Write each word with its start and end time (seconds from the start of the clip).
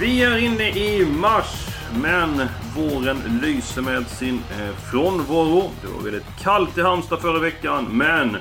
Vi 0.00 0.22
är 0.22 0.38
inne 0.38 0.68
i 0.68 1.06
mars, 1.20 1.66
men 2.02 2.48
våren 2.76 3.16
lyser 3.42 3.82
med 3.82 4.06
sin 4.06 4.34
eh, 4.34 4.74
frånvaro. 4.90 5.70
Det 5.82 5.88
var 5.88 6.02
väldigt 6.02 6.38
kallt 6.42 6.78
i 6.78 6.80
Halmstad 6.80 7.20
förra 7.20 7.38
veckan, 7.38 7.86
men 7.90 8.32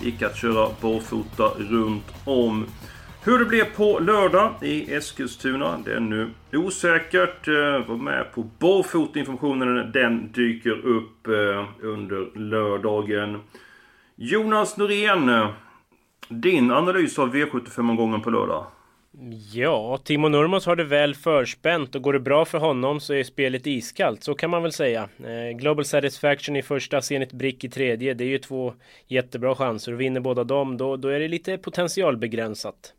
det 0.00 0.06
gick 0.06 0.22
att 0.22 0.36
köra 0.36 0.68
barfota 0.80 1.44
runt 1.58 2.14
om. 2.24 2.66
Hur 3.24 3.38
det 3.38 3.44
blev 3.44 3.64
på 3.64 3.98
lördag 3.98 4.54
i 4.62 4.94
Eskilstuna, 4.94 5.78
det 5.84 5.92
är 5.92 6.00
nu 6.00 6.30
osäkert. 6.52 7.48
Eh, 7.48 7.88
var 7.88 7.96
med 7.96 8.32
på 8.34 8.42
barfotinformationen, 8.58 9.92
den 9.92 10.32
dyker 10.32 10.86
upp 10.86 11.26
eh, 11.26 11.86
under 11.86 12.38
lördagen. 12.38 13.40
Jonas 14.16 14.76
Norén, 14.76 15.46
din 16.28 16.70
analys 16.70 17.18
av 17.18 17.34
V75-omgången 17.34 18.20
på 18.20 18.30
lördag? 18.30 18.66
Ja, 19.52 19.98
Timo 20.04 20.28
Nurmos 20.28 20.66
har 20.66 20.76
det 20.76 20.84
väl 20.84 21.14
förspänt 21.14 21.94
och 21.94 22.02
går 22.02 22.12
det 22.12 22.20
bra 22.20 22.44
för 22.44 22.58
honom 22.58 23.00
så 23.00 23.14
är 23.14 23.24
spelet 23.24 23.66
iskallt, 23.66 24.24
så 24.24 24.34
kan 24.34 24.50
man 24.50 24.62
väl 24.62 24.72
säga. 24.72 25.08
Eh, 25.24 25.58
Global 25.58 25.84
Satisfaction 25.84 26.56
i 26.56 26.62
första, 26.62 27.02
Zenit 27.02 27.32
Brick 27.32 27.64
i 27.64 27.68
tredje, 27.68 28.14
det 28.14 28.24
är 28.24 28.28
ju 28.28 28.38
två 28.38 28.74
jättebra 29.06 29.54
chanser 29.54 29.92
och 29.92 30.00
vinner 30.00 30.20
båda 30.20 30.44
dem, 30.44 30.76
då, 30.76 30.96
då 30.96 31.08
är 31.08 31.20
det 31.20 31.28
lite 31.28 31.58
potentialbegränsat. 31.58 32.94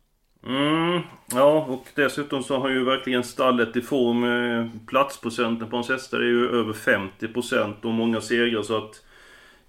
Mm, 0.46 1.00
ja, 1.32 1.66
och 1.68 1.86
dessutom 1.94 2.42
så 2.42 2.58
har 2.58 2.68
ju 2.68 2.84
verkligen 2.84 3.24
stallet 3.24 3.76
i 3.76 3.80
form. 3.80 4.24
Eh, 4.24 4.66
platsprocenten 4.86 5.70
på 5.70 5.76
hans 5.76 5.88
hästar 5.88 6.18
är 6.18 6.26
ju 6.26 6.48
över 6.48 6.72
50% 6.72 7.84
och 7.84 7.90
många 7.90 8.20
segrar 8.20 8.62
så 8.62 8.76
att 8.76 9.02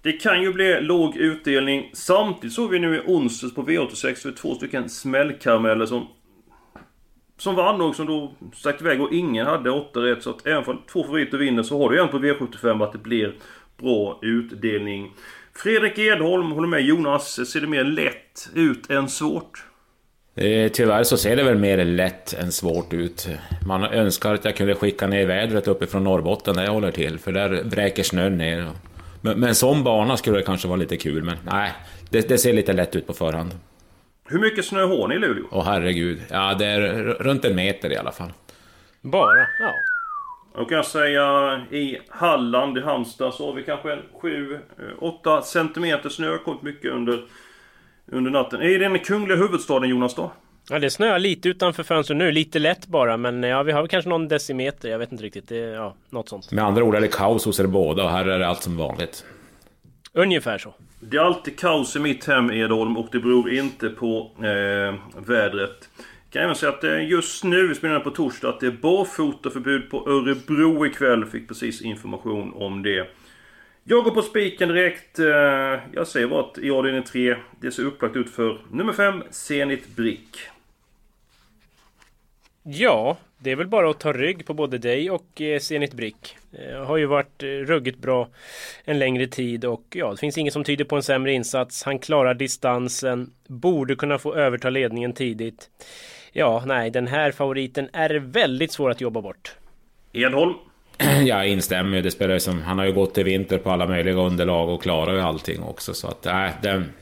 det 0.02 0.12
kan 0.12 0.42
ju 0.42 0.52
bli 0.52 0.80
låg 0.80 1.16
utdelning. 1.16 1.90
Samtidigt 1.92 2.52
såg 2.52 2.70
vi 2.70 2.78
nu 2.78 2.96
i 2.96 3.00
onsdags 3.06 3.54
på 3.54 3.62
V86 3.62 4.32
två 4.32 4.54
stycken 4.54 4.88
smällkarameller 4.88 5.86
som 5.86 6.08
som 7.38 7.54
vann 7.54 7.80
och 7.80 7.94
som 7.94 8.06
då 8.06 8.32
stack 8.54 8.80
iväg 8.80 9.00
och 9.00 9.12
ingen 9.12 9.46
hade 9.46 9.70
8 9.70 10.00
rätt. 10.00 10.22
Så 10.22 10.30
att 10.30 10.46
även 10.46 10.64
om 10.68 10.82
två 10.92 11.04
favoriter 11.04 11.38
vinner 11.38 11.62
så 11.62 11.82
har 11.82 11.90
du 11.90 12.00
en 12.00 12.08
på 12.08 12.18
V75 12.18 12.84
att 12.84 12.92
det 12.92 12.98
blir 12.98 13.34
bra 13.76 14.18
utdelning. 14.22 15.12
Fredrik 15.54 15.98
Edholm 15.98 16.52
håller 16.52 16.68
med 16.68 16.82
Jonas. 16.82 17.50
Ser 17.50 17.60
det 17.60 17.66
mer 17.66 17.84
lätt 17.84 18.50
ut 18.54 18.90
än 18.90 19.08
svårt? 19.08 19.64
Eh, 20.34 20.70
tyvärr 20.72 21.04
så 21.04 21.16
ser 21.16 21.36
det 21.36 21.42
väl 21.42 21.58
mer 21.58 21.84
lätt 21.84 22.34
än 22.34 22.52
svårt 22.52 22.92
ut. 22.92 23.28
Man 23.66 23.84
önskar 23.84 24.34
att 24.34 24.44
jag 24.44 24.56
kunde 24.56 24.74
skicka 24.74 25.06
ner 25.06 25.26
vädret 25.26 25.68
uppifrån 25.68 26.04
Norrbotten 26.04 26.56
där 26.56 26.64
jag 26.64 26.72
håller 26.72 26.90
till, 26.90 27.18
för 27.18 27.32
där 27.32 27.62
vräker 27.64 28.02
snön 28.02 28.38
ner. 28.38 28.70
Men, 29.20 29.40
men 29.40 29.54
som 29.54 29.84
bana 29.84 30.16
skulle 30.16 30.36
det 30.36 30.42
kanske 30.42 30.68
vara 30.68 30.76
lite 30.76 30.96
kul, 30.96 31.24
men 31.24 31.36
nej, 31.44 31.72
det, 32.10 32.28
det 32.28 32.38
ser 32.38 32.52
lite 32.52 32.72
lätt 32.72 32.96
ut 32.96 33.06
på 33.06 33.12
förhand. 33.12 33.50
Hur 34.28 34.38
mycket 34.38 34.64
snö 34.64 34.86
har 34.86 35.08
ni 35.08 35.14
i 35.14 35.18
Luleå? 35.18 35.44
Åh 35.50 35.64
herregud. 35.64 36.22
Ja, 36.30 36.54
det 36.54 36.66
är 36.66 37.04
runt 37.04 37.44
en 37.44 37.56
meter 37.56 37.92
i 37.92 37.96
alla 37.96 38.12
fall. 38.12 38.32
Bara? 39.00 39.38
Ja. 39.60 39.70
Då 40.54 40.64
kan 40.64 40.76
jag 40.76 40.86
säga 40.86 41.56
i 41.70 41.98
Halland, 42.08 42.78
i 42.78 42.80
Halmstad, 42.80 43.34
så 43.34 43.46
har 43.46 43.52
vi 43.52 43.62
kanske 43.62 43.98
7-8 45.00 45.42
centimeter 45.42 46.08
snö. 46.08 46.38
kommit 46.38 46.62
mycket 46.62 46.92
under, 46.92 47.24
under 48.06 48.30
natten. 48.30 48.62
Är 48.62 48.68
det 48.68 48.78
den 48.78 48.98
kungliga 48.98 49.38
huvudstaden 49.38 49.88
Jonas 49.88 50.14
då? 50.14 50.32
Ja 50.70 50.78
det 50.78 50.90
snöar 50.90 51.18
lite 51.18 51.48
utanför 51.48 51.82
fönstret 51.82 52.16
nu, 52.16 52.32
lite 52.32 52.58
lätt 52.58 52.86
bara 52.86 53.16
men 53.16 53.42
ja 53.42 53.62
vi 53.62 53.72
har 53.72 53.86
kanske 53.86 54.08
någon 54.08 54.28
decimeter, 54.28 54.88
jag 54.88 54.98
vet 54.98 55.12
inte 55.12 55.24
riktigt. 55.24 55.48
Det, 55.48 55.56
ja, 55.56 55.94
något 56.10 56.28
sånt. 56.28 56.52
Med 56.52 56.64
andra 56.64 56.84
ord 56.84 56.94
är 56.94 57.00
det 57.00 57.08
kaos 57.08 57.44
hos 57.44 57.60
er 57.60 57.66
båda 57.66 58.04
och 58.04 58.10
här 58.10 58.24
är 58.24 58.38
det 58.38 58.46
allt 58.46 58.62
som 58.62 58.76
vanligt. 58.76 59.24
Ungefär 60.18 60.58
så. 60.58 60.74
Det 61.00 61.16
är 61.16 61.20
alltid 61.20 61.58
kaos 61.58 61.96
i 61.96 61.98
mitt 61.98 62.24
hem 62.24 62.50
Edholm 62.50 62.96
och 62.96 63.08
det 63.12 63.18
beror 63.20 63.50
inte 63.50 63.88
på 63.88 64.30
eh, 64.38 65.20
vädret. 65.26 65.88
Jag 65.96 66.30
kan 66.30 66.42
även 66.42 66.54
säga 66.54 66.72
att 66.72 66.84
eh, 66.84 67.08
just 67.08 67.44
nu, 67.44 67.68
vi 67.68 67.74
spelar 67.74 68.00
på 68.00 68.10
torsdag, 68.10 68.48
att 68.48 68.60
det 68.60 68.66
är 68.66 68.70
barfotaförbud 68.70 69.90
på 69.90 70.08
Örebro 70.08 70.86
ikväll. 70.86 71.24
Fick 71.24 71.48
precis 71.48 71.82
information 71.82 72.52
om 72.54 72.82
det. 72.82 73.08
Jag 73.84 74.04
går 74.04 74.10
på 74.10 74.22
spiken 74.22 74.68
direkt. 74.68 75.18
Eh, 75.18 75.26
jag 75.92 76.06
säger 76.06 76.26
bara 76.26 76.40
att 76.40 76.58
i 76.58 76.70
avdelning 76.70 77.02
3, 77.02 77.36
det 77.60 77.70
ser 77.70 77.84
upplagt 77.84 78.16
ut 78.16 78.30
för 78.30 78.58
nummer 78.70 78.92
5, 78.92 79.22
Zenit 79.30 79.96
Brick. 79.96 80.38
Ja, 82.62 83.16
det 83.38 83.50
är 83.50 83.56
väl 83.56 83.68
bara 83.68 83.90
att 83.90 84.00
ta 84.00 84.12
rygg 84.12 84.46
på 84.46 84.54
både 84.54 84.78
dig 84.78 85.10
och 85.10 85.40
eh, 85.40 85.60
Zenit 85.60 85.94
Brick. 85.94 86.36
Eh, 86.58 86.84
har 86.84 86.96
ju 86.96 87.06
varit 87.06 87.42
eh, 87.42 87.46
ruggigt 87.46 87.98
bra 87.98 88.28
en 88.84 88.98
längre 88.98 89.26
tid 89.26 89.64
och 89.64 89.84
ja, 89.90 90.10
det 90.10 90.16
finns 90.16 90.38
inget 90.38 90.52
som 90.52 90.64
tyder 90.64 90.84
på 90.84 90.96
en 90.96 91.02
sämre 91.02 91.32
insats. 91.32 91.82
Han 91.82 91.98
klarar 91.98 92.34
distansen, 92.34 93.30
borde 93.46 93.96
kunna 93.96 94.18
få 94.18 94.34
överta 94.34 94.70
ledningen 94.70 95.12
tidigt. 95.12 95.70
Ja, 96.32 96.62
nej, 96.66 96.90
den 96.90 97.06
här 97.06 97.32
favoriten 97.32 97.88
är 97.92 98.14
väldigt 98.14 98.72
svår 98.72 98.90
att 98.90 99.00
jobba 99.00 99.20
bort. 99.20 99.54
Edholm? 100.12 100.54
Jag 101.24 101.48
instämmer 101.48 102.02
det 102.02 102.10
spelar 102.10 102.38
som 102.38 102.62
Han 102.62 102.78
har 102.78 102.86
ju 102.86 102.92
gått 102.92 103.18
i 103.18 103.22
vinter 103.22 103.58
på 103.58 103.70
alla 103.70 103.86
möjliga 103.86 104.16
underlag 104.16 104.68
och 104.68 104.82
klarar 104.82 105.14
ju 105.14 105.20
allting 105.20 105.62
också 105.62 105.94
så 105.94 106.08
att 106.08 106.24
nej, 106.24 106.52
den, 106.62 106.92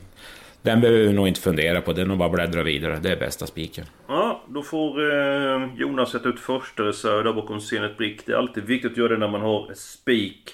den 0.65 0.81
behöver 0.81 0.99
vi 0.99 1.13
nog 1.13 1.27
inte 1.27 1.41
fundera 1.41 1.81
på. 1.81 1.93
Det 1.93 2.01
är 2.01 2.05
nog 2.05 2.17
bara 2.17 2.29
bläddra 2.29 2.63
vidare. 2.63 2.99
Det 3.01 3.11
är 3.11 3.17
bästa 3.17 3.47
spiken. 3.47 3.85
Ja, 4.07 4.43
då 4.47 4.61
får 4.61 5.13
eh, 5.13 5.69
Jonas 5.75 6.11
sätta 6.11 6.29
ut 6.29 6.39
första 6.39 6.83
reserv 6.83 7.23
där 7.23 7.33
bakom 7.33 7.61
Zenit 7.61 7.97
Brick. 7.97 8.25
Det 8.25 8.31
är 8.31 8.37
alltid 8.37 8.63
viktigt 8.63 8.91
att 8.91 8.97
göra 8.97 9.13
det 9.13 9.17
när 9.17 9.27
man 9.27 9.41
har 9.41 9.73
spik. 9.73 10.53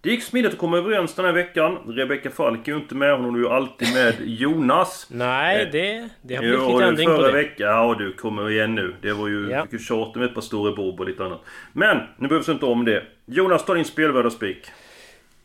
Det 0.00 0.10
gick 0.10 0.22
smidigt 0.22 0.52
att 0.52 0.58
komma 0.58 0.78
överens 0.78 1.14
den 1.14 1.24
här 1.24 1.32
veckan. 1.32 1.78
Rebecka 1.86 2.30
Falk 2.30 2.68
är 2.68 2.72
ju 2.72 2.78
inte 2.78 2.94
med. 2.94 3.16
Hon 3.16 3.34
är 3.34 3.38
ju 3.38 3.48
alltid 3.48 3.94
med 3.94 4.14
Jonas. 4.24 5.06
Nej, 5.10 5.62
eh, 5.62 5.68
det, 5.72 6.08
det 6.22 6.34
har 6.34 6.42
blivit 6.42 6.60
lite 6.60 6.84
ändring 6.84 7.08
på 7.08 7.22
det. 7.22 7.32
Veckan, 7.32 7.66
ja, 7.66 7.96
du 7.98 8.12
kommer 8.12 8.50
igen 8.50 8.74
nu. 8.74 8.94
Det 9.02 9.12
var 9.12 9.28
ju 9.28 9.50
ja. 9.50 9.62
mycket 9.64 9.80
tjat 9.80 10.14
med 10.14 10.24
ett 10.24 10.34
par 10.34 10.40
stora 10.40 10.72
bob 10.72 11.00
och 11.00 11.06
lite 11.06 11.24
annat. 11.24 11.40
Men, 11.72 11.96
nu 12.16 12.28
behövs 12.28 12.48
inte 12.48 12.66
om 12.66 12.84
det. 12.84 13.02
Jonas, 13.26 13.64
ta 13.64 13.74
din 13.74 13.84
spelvärda 13.84 14.30
spik. 14.30 14.66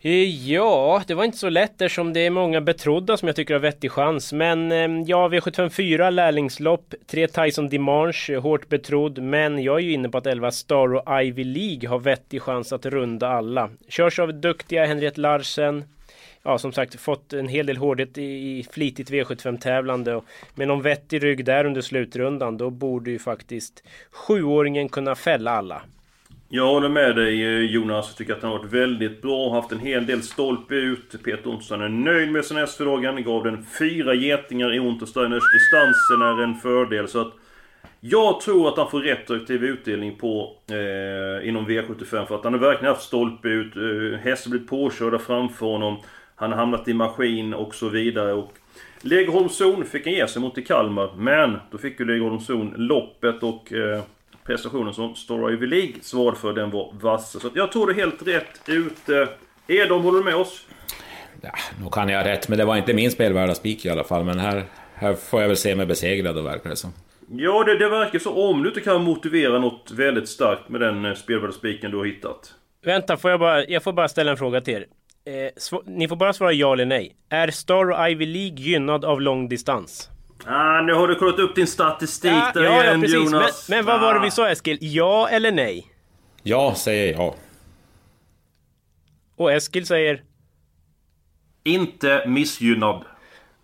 Eh, 0.05 0.49
ja, 0.51 1.03
det 1.07 1.13
var 1.13 1.23
inte 1.23 1.37
så 1.37 1.49
lätt 1.49 1.81
eftersom 1.81 2.13
det 2.13 2.19
är 2.19 2.29
många 2.29 2.61
betrodda 2.61 3.17
som 3.17 3.27
jag 3.27 3.35
tycker 3.35 3.53
har 3.53 3.61
vettig 3.61 3.91
chans. 3.91 4.33
Men 4.33 4.71
ehm, 4.71 5.03
ja, 5.03 5.29
V754 5.29 6.11
lärlingslopp, 6.11 6.93
3 7.07 7.27
Tyson 7.27 7.69
Dimanche, 7.69 8.37
hårt 8.37 8.69
betrodd. 8.69 9.19
Men 9.19 9.63
jag 9.63 9.75
är 9.75 9.83
ju 9.83 9.91
inne 9.91 10.09
på 10.09 10.17
att 10.17 10.25
11 10.25 10.51
Star 10.51 10.95
och 10.95 11.21
Ivy 11.23 11.43
League 11.43 11.89
har 11.89 11.99
vettig 11.99 12.41
chans 12.41 12.73
att 12.73 12.85
runda 12.85 13.27
alla. 13.27 13.69
Körs 13.87 14.19
av 14.19 14.33
duktiga 14.33 14.85
Henriette 14.85 15.21
Larsen. 15.21 15.83
Ja, 16.43 16.57
som 16.57 16.71
sagt, 16.71 16.99
fått 16.99 17.33
en 17.33 17.47
hel 17.47 17.65
del 17.65 17.77
hårdhet 17.77 18.17
i, 18.17 18.67
flitigt 18.71 19.11
V75-tävlande. 19.11 20.21
Med 20.55 20.67
någon 20.67 20.81
vettig 20.81 21.23
rygg 21.23 21.45
där 21.45 21.65
under 21.65 21.81
slutrundan, 21.81 22.57
då 22.57 22.69
borde 22.69 23.11
ju 23.11 23.19
faktiskt 23.19 23.83
sjuåringen 24.11 24.89
kunna 24.89 25.15
fälla 25.15 25.51
alla. 25.51 25.81
Jag 26.55 26.67
håller 26.67 26.89
med 26.89 27.15
dig 27.15 27.43
eh, 27.43 27.71
Jonas. 27.71 28.07
Jag 28.09 28.17
tycker 28.17 28.33
att 28.33 28.41
han 28.41 28.51
har 28.51 28.57
varit 28.57 28.73
väldigt 28.73 29.21
bra. 29.21 29.53
Haft 29.53 29.71
en 29.71 29.79
hel 29.79 30.05
del 30.05 30.21
stolpe 30.21 30.75
ut. 30.75 31.23
Peter 31.23 31.49
Ontosson 31.49 31.81
är 31.81 31.89
nöjd 31.89 32.31
med 32.31 32.45
sin 32.45 32.57
hästförmågan. 32.57 33.23
Gav 33.23 33.43
den 33.43 33.65
fyra 33.79 34.13
getingar 34.13 34.73
i 34.73 34.79
Untersteiners. 34.79 35.43
Distansen 35.53 36.21
är 36.21 36.43
en 36.43 36.55
fördel. 36.55 37.07
Så 37.07 37.21
att 37.21 37.33
jag 37.99 38.41
tror 38.41 38.67
att 38.67 38.77
han 38.77 38.89
får 38.89 39.01
retroaktiv 39.01 39.63
utdelning 39.63 40.15
på 40.15 40.57
eh, 40.69 41.49
inom 41.49 41.67
V75 41.67 42.25
för 42.25 42.35
att 42.35 42.43
han 42.43 42.53
har 42.53 42.59
verkligen 42.59 42.93
haft 42.93 43.07
stolpe 43.07 43.47
ut. 43.47 43.75
Eh, 43.75 44.19
hästen 44.19 44.51
blivit 44.51 44.69
påkörda 44.69 45.19
framför 45.19 45.65
honom. 45.65 45.97
Han 46.35 46.51
har 46.51 46.57
hamnat 46.57 46.87
i 46.87 46.93
maskin 46.93 47.53
och 47.53 47.75
så 47.75 47.89
vidare. 47.89 48.33
Och 48.33 48.53
Legerholmszon 49.01 49.85
fick 49.85 50.05
han 50.05 50.13
ge 50.13 50.27
sig 50.27 50.41
mot 50.41 50.57
i 50.57 50.61
Kalmar. 50.61 51.13
Men 51.17 51.57
då 51.71 51.77
fick 51.77 51.99
ju 51.99 52.05
Legerholmszon 52.05 52.73
loppet 52.77 53.43
och 53.43 53.73
eh, 53.73 54.01
prestationen 54.45 54.93
som 54.93 55.15
Stora 55.15 55.53
Ivy 55.53 55.67
League 55.67 55.93
svarade 56.01 56.37
för, 56.37 56.53
den 56.53 56.71
var 56.71 56.93
vass. 57.01 57.41
Så 57.41 57.49
jag 57.55 57.71
tror 57.71 57.87
det 57.87 57.93
är 57.93 57.95
helt 57.95 58.27
rätt 58.27 58.59
ute. 58.67 59.29
Edom, 59.67 60.03
håller 60.03 60.17
du 60.17 60.25
med 60.25 60.35
oss? 60.35 60.67
Ja, 61.41 61.51
nu 61.83 61.89
kan 61.91 62.09
jag 62.09 62.23
ha 62.23 62.27
rätt, 62.27 62.49
men 62.49 62.57
det 62.57 62.65
var 62.65 62.77
inte 62.77 62.93
min 62.93 63.11
spelvärda 63.11 63.55
spik 63.55 63.85
i 63.85 63.89
alla 63.89 64.03
fall. 64.03 64.23
Men 64.23 64.39
här, 64.39 64.63
här 64.95 65.13
får 65.13 65.41
jag 65.41 65.47
väl 65.47 65.57
se 65.57 65.75
mig 65.75 65.85
besegrad, 65.85 66.35
då 66.35 66.41
verkar 66.41 66.69
det 66.69 66.75
som. 66.75 66.93
Ja, 67.31 67.63
det, 67.63 67.77
det 67.77 67.89
verkar 67.89 68.19
så. 68.19 68.49
Om 68.49 68.63
du 68.63 68.69
inte 68.69 68.81
kan 68.81 69.03
motivera 69.03 69.59
något 69.59 69.91
väldigt 69.91 70.29
starkt 70.29 70.69
med 70.69 70.81
den 70.81 71.05
eh, 71.05 71.13
spelvärda 71.13 71.53
spiken 71.53 71.91
du 71.91 71.97
har 71.97 72.05
hittat. 72.05 72.53
Vänta, 72.85 73.17
får 73.17 73.31
jag, 73.31 73.39
bara, 73.39 73.65
jag 73.65 73.83
får 73.83 73.93
bara 73.93 74.07
ställa 74.07 74.31
en 74.31 74.37
fråga 74.37 74.61
till 74.61 74.73
er. 74.73 74.85
Eh, 75.25 75.79
ni 75.85 76.07
får 76.07 76.15
bara 76.15 76.33
svara 76.33 76.53
ja 76.53 76.73
eller 76.73 76.85
nej. 76.85 77.15
Är 77.29 77.51
Star 77.51 77.91
och 77.91 78.09
Ivy 78.09 78.25
League 78.25 78.59
gynnad 78.59 79.05
av 79.05 79.21
långdistans? 79.21 80.09
Ah, 80.45 80.81
nu 80.81 80.93
har 80.93 81.07
du 81.07 81.15
kollat 81.15 81.39
upp 81.39 81.55
din 81.55 81.67
statistik 81.67 82.31
ja, 82.31 82.51
där 82.53 82.63
ja, 82.63 82.83
igen, 82.83 82.95
ja, 82.95 83.01
precis. 83.01 83.15
Jonas. 83.15 83.69
Men, 83.69 83.77
men 83.77 83.85
vad 83.85 84.01
var 84.01 84.13
det 84.13 84.19
vi 84.19 84.31
sa 84.31 84.49
Eskil? 84.49 84.77
Ja 84.81 85.29
eller 85.29 85.51
nej? 85.51 85.87
Ja, 86.43 86.75
säger 86.75 87.13
jag. 87.13 87.35
Och 89.35 89.51
Eskil 89.51 89.85
säger? 89.85 90.23
Inte 91.63 92.23
missgynnad. 92.27 93.05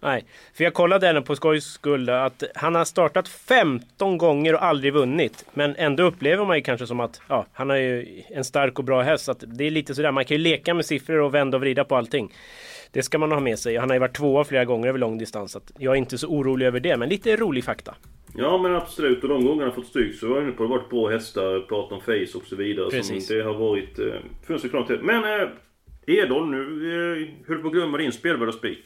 Nej, 0.02 0.26
för 0.54 0.64
jag 0.64 0.74
kollade 0.74 1.08
även 1.10 1.24
på 1.24 1.36
skojs 1.36 1.66
skull 1.66 2.10
att 2.10 2.44
han 2.56 2.76
har 2.76 2.86
startat 2.86 3.28
15 3.28 4.18
gånger 4.18 4.54
och 4.54 4.64
aldrig 4.64 4.94
vunnit. 4.94 5.46
Men 5.54 5.76
ändå 5.76 6.04
upplever 6.04 6.46
man 6.46 6.56
ju 6.56 6.62
kanske 6.62 6.88
som 6.88 7.00
att 7.00 7.22
ja, 7.28 7.46
han 7.54 7.70
har 7.70 7.78
ju 7.78 8.24
en 8.30 8.44
stark 8.44 8.80
och 8.80 8.86
bra 8.86 9.02
häst. 9.02 9.26
Så 9.26 9.34
det 9.34 9.64
är 9.64 9.72
lite 9.72 9.96
sådär, 9.96 10.12
man 10.12 10.26
kan 10.26 10.38
ju 10.38 10.44
leka 10.44 10.74
med 10.74 10.86
siffror 10.86 11.20
och 11.20 11.34
vända 11.34 11.58
och 11.58 11.62
vrida 11.62 11.84
på 11.84 11.96
allting. 11.96 12.34
Det 12.92 13.04
ska 13.04 13.18
man 13.18 13.32
ha 13.32 13.40
med 13.40 13.60
sig. 13.60 13.78
Han 13.78 13.90
har 13.90 13.96
ju 13.96 14.00
varit 14.00 14.16
tvåa 14.16 14.44
flera 14.44 14.66
gånger 14.66 14.88
över 14.88 15.00
lång 15.00 15.18
distans. 15.18 15.52
Så 15.52 15.60
jag 15.78 15.94
är 15.94 15.98
inte 15.98 16.18
så 16.18 16.28
orolig 16.28 16.66
över 16.66 16.80
det, 16.80 16.98
men 16.98 17.10
lite 17.10 17.36
rolig 17.36 17.64
fakta. 17.64 17.96
Ja 18.36 18.58
men 18.58 18.76
absolut, 18.76 19.24
och 19.24 19.30
de 19.30 19.46
gångerna 19.46 19.64
han 19.64 19.76
fått 19.76 19.88
stryk 19.88 20.16
så 20.16 20.28
var 20.28 20.42
inne 20.42 20.52
på 20.52 20.64
det 20.64 20.70
varit 20.70 20.90
bra 20.90 21.10
hästar, 21.10 21.60
pratat 21.60 21.92
om 21.92 22.02
face 22.02 22.38
och 22.38 22.46
så 22.46 22.56
vidare. 22.56 22.90
Precis. 22.90 23.28
Som 23.28 23.38
det 23.38 23.44
har 23.44 23.54
varit... 23.54 24.00
Eh, 24.00 24.06
funnits 24.48 24.70
klart. 24.70 24.90
Men 25.02 25.42
eh, 25.42 25.50
Edholm, 26.10 26.52
nu 26.52 26.60
eh, 26.92 27.48
höll 27.48 27.58
på 27.58 27.68
att 27.68 27.74
glömma 27.74 27.98
din 27.98 28.12
spelvärda 28.12 28.52
spik. 28.52 28.80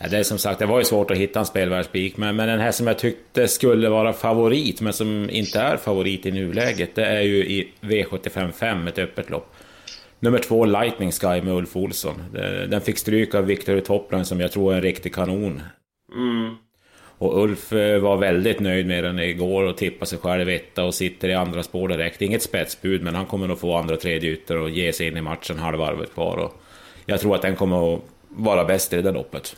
Ja, 0.00 0.08
det 0.08 0.18
är 0.18 0.22
som 0.22 0.38
sagt, 0.38 0.58
det 0.58 0.66
var 0.66 0.78
ju 0.78 0.84
svårt 0.84 1.10
att 1.10 1.16
hitta 1.16 1.38
en 1.38 1.46
spelvärd 1.46 1.84
spik. 1.84 2.16
Men, 2.16 2.36
men 2.36 2.48
den 2.48 2.60
här 2.60 2.72
som 2.72 2.86
jag 2.86 2.98
tyckte 2.98 3.48
skulle 3.48 3.88
vara 3.88 4.12
favorit, 4.12 4.80
men 4.80 4.92
som 4.92 5.30
inte 5.30 5.60
är 5.60 5.76
favorit 5.76 6.26
i 6.26 6.30
nuläget. 6.30 6.94
Det 6.94 7.04
är 7.04 7.22
ju 7.22 7.36
i 7.36 7.72
V755, 7.80 8.88
ett 8.88 8.98
öppet 8.98 9.30
lopp. 9.30 9.54
Nummer 10.20 10.38
två, 10.38 10.64
Lightning 10.64 11.12
Sky 11.12 11.42
med 11.42 11.48
Ulf 11.48 11.76
Olsson. 11.76 12.14
Den 12.68 12.80
fick 12.80 12.98
stryk 12.98 13.34
av 13.34 13.46
Victor 13.46 13.80
Toppland 13.80 14.26
som 14.26 14.40
jag 14.40 14.52
tror 14.52 14.72
är 14.72 14.76
en 14.76 14.82
riktig 14.82 15.14
kanon. 15.14 15.62
Mm. 16.14 16.54
Och 17.20 17.42
Ulf 17.42 17.72
eh, 17.72 18.00
var 18.00 18.16
väldigt 18.16 18.60
nöjd 18.60 18.86
med 18.86 19.04
den 19.04 19.18
igår 19.18 19.62
och 19.62 19.76
tippade 19.76 20.06
sig 20.06 20.18
själv 20.18 20.48
etta 20.48 20.84
och 20.84 20.94
sitter 20.94 21.28
i 21.28 21.34
andra 21.34 21.62
spår 21.62 21.88
direkt. 21.88 22.22
Inget 22.22 22.42
spetsbud, 22.42 23.02
men 23.02 23.14
han 23.14 23.26
kommer 23.26 23.46
nog 23.46 23.58
få 23.58 23.76
andra 23.76 23.96
tredje 23.96 24.30
ytter 24.30 24.56
och 24.56 24.70
ge 24.70 24.92
sig 24.92 25.06
in 25.06 25.16
i 25.16 25.22
matchen 25.22 25.58
halvvarvet 25.58 26.14
kvar. 26.14 26.36
Och 26.36 26.59
jag 27.10 27.20
tror 27.20 27.34
att 27.34 27.42
den 27.42 27.56
kommer 27.56 27.94
att 27.94 28.00
vara 28.28 28.64
bäst 28.64 28.92
i 28.92 28.96
det 28.96 29.02
där 29.02 29.12
loppet. 29.12 29.56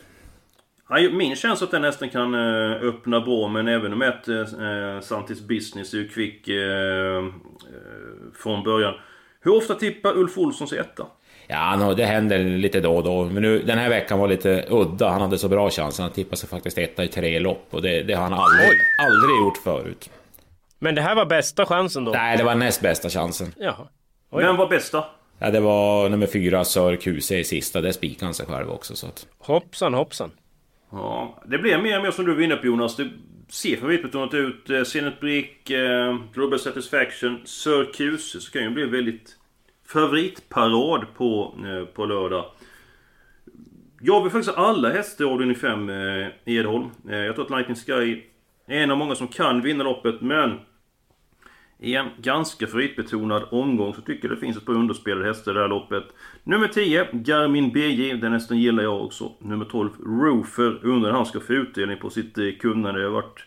min 1.12 1.36
känsla 1.36 1.64
att 1.64 1.70
den 1.70 1.84
hästen 1.84 2.08
kan 2.08 2.34
eh, 2.34 2.88
öppna 2.88 3.20
bra, 3.20 3.48
men 3.48 3.68
även 3.68 3.98
med 3.98 4.08
att 4.08 4.28
eh, 4.28 5.00
Santis 5.00 5.40
Business 5.40 5.94
är 5.94 5.98
ju 5.98 6.08
kvick 6.08 6.48
eh, 6.48 7.24
från 8.42 8.62
början. 8.62 8.94
Hur 9.40 9.56
ofta 9.56 9.74
tippar 9.74 10.18
Ulf 10.18 10.38
Olsson 10.38 10.68
sig 10.68 10.78
etta? 10.78 11.06
Ja, 11.46 11.94
det 11.96 12.04
händer 12.04 12.38
lite 12.38 12.80
då 12.80 12.96
och 12.96 13.04
då. 13.04 13.24
Men 13.24 13.42
nu, 13.42 13.58
den 13.58 13.78
här 13.78 13.88
veckan 13.88 14.18
var 14.18 14.28
lite 14.28 14.64
udda. 14.70 15.08
Han 15.08 15.20
hade 15.20 15.38
så 15.38 15.48
bra 15.48 15.70
chans. 15.70 15.98
Han 15.98 16.10
tippade 16.10 16.36
sig 16.36 16.48
faktiskt 16.48 16.78
etta 16.78 17.04
i 17.04 17.08
tre 17.08 17.38
lopp. 17.38 17.66
Och 17.70 17.82
det, 17.82 18.02
det 18.02 18.14
har 18.14 18.22
han 18.22 18.32
aldrig, 18.32 18.70
aldrig 18.98 19.36
gjort 19.36 19.56
förut. 19.56 20.10
Men 20.78 20.94
det 20.94 21.02
här 21.02 21.14
var 21.14 21.26
bästa 21.26 21.66
chansen 21.66 22.04
då? 22.04 22.12
Nej, 22.12 22.36
det 22.36 22.44
var 22.44 22.54
näst 22.54 22.80
bästa 22.80 23.08
chansen. 23.08 23.54
Jaha. 23.56 23.88
Vem 24.30 24.56
var 24.56 24.68
bästa? 24.68 25.04
Ja, 25.44 25.50
det 25.50 25.60
var 25.60 26.08
nummer 26.08 26.26
fyra, 26.26 26.64
Sör 26.64 26.96
QC 26.96 27.30
i 27.30 27.44
sista. 27.44 27.80
Det 27.80 27.92
spikade 27.92 28.24
han 28.24 28.34
sig 28.34 28.46
själv 28.46 28.70
också. 28.70 28.96
Så 28.96 29.06
att... 29.06 29.26
Hoppsan 29.38 29.94
hoppsan. 29.94 30.30
Ja, 30.90 31.42
det 31.46 31.58
blir 31.58 31.78
mer 31.78 31.96
och 31.96 32.04
mer 32.04 32.10
som 32.10 32.24
du 32.24 32.34
var 32.34 32.42
inne 32.42 32.56
på 32.56 32.66
Jonas. 32.66 32.96
Det 32.96 33.08
ser 33.48 33.76
favoritbetonat 33.76 34.34
ut. 34.34 34.70
Eh, 34.70 34.82
Zenit 34.82 35.20
Brick, 35.20 35.70
eh, 35.70 36.18
Global 36.34 36.58
Satisfaction, 36.58 37.40
Sir 37.44 37.92
QC. 37.92 38.40
Så 38.40 38.52
kan 38.52 38.62
ju 38.62 38.70
bli 38.70 38.84
väldigt 38.84 39.36
favoritparad 39.86 41.06
på, 41.16 41.54
eh, 41.66 41.84
på 41.84 42.06
lördag. 42.06 42.44
Jag 44.00 44.22
vill 44.22 44.32
faktiskt 44.32 44.58
alla 44.58 44.90
hästar 44.90 45.24
i 45.24 45.28
avdelning 45.28 45.56
5 45.56 45.90
eh, 45.90 46.28
Edholm. 46.44 46.90
Eh, 47.10 47.16
jag 47.16 47.34
tror 47.34 47.44
att 47.44 47.50
Lightning 47.50 47.76
Sky 47.76 48.22
är 48.66 48.82
en 48.82 48.90
av 48.90 48.98
många 48.98 49.14
som 49.14 49.28
kan 49.28 49.62
vinna 49.62 49.84
loppet, 49.84 50.20
men... 50.20 50.60
I 51.82 51.94
en 51.94 52.08
ganska 52.16 52.66
favoritbetonad 52.66 53.42
omgång 53.50 53.94
så 53.94 54.00
tycker 54.00 54.28
jag 54.28 54.36
det 54.36 54.40
finns 54.40 54.56
ett 54.56 54.64
par 54.64 54.72
underspelade 54.72 55.26
hästar 55.26 55.52
i 55.52 55.54
det 55.54 55.60
här 55.60 55.68
loppet. 55.68 56.04
Nummer 56.44 56.68
10, 56.68 57.08
Garmin 57.12 57.72
BJ. 57.72 58.12
Den 58.12 58.32
hästen 58.32 58.58
gillar 58.58 58.82
jag 58.82 59.04
också. 59.04 59.32
Nummer 59.38 59.64
12, 59.64 59.90
Roofer. 60.06 60.78
Undrar 60.82 61.12
han 61.12 61.26
ska 61.26 61.40
få 61.40 61.52
utdelning 61.52 61.96
på 61.98 62.10
sitt 62.10 62.38
eh, 62.38 62.44
kunnande. 62.60 63.00
Det 63.00 63.06
har 63.06 63.12
varit 63.12 63.46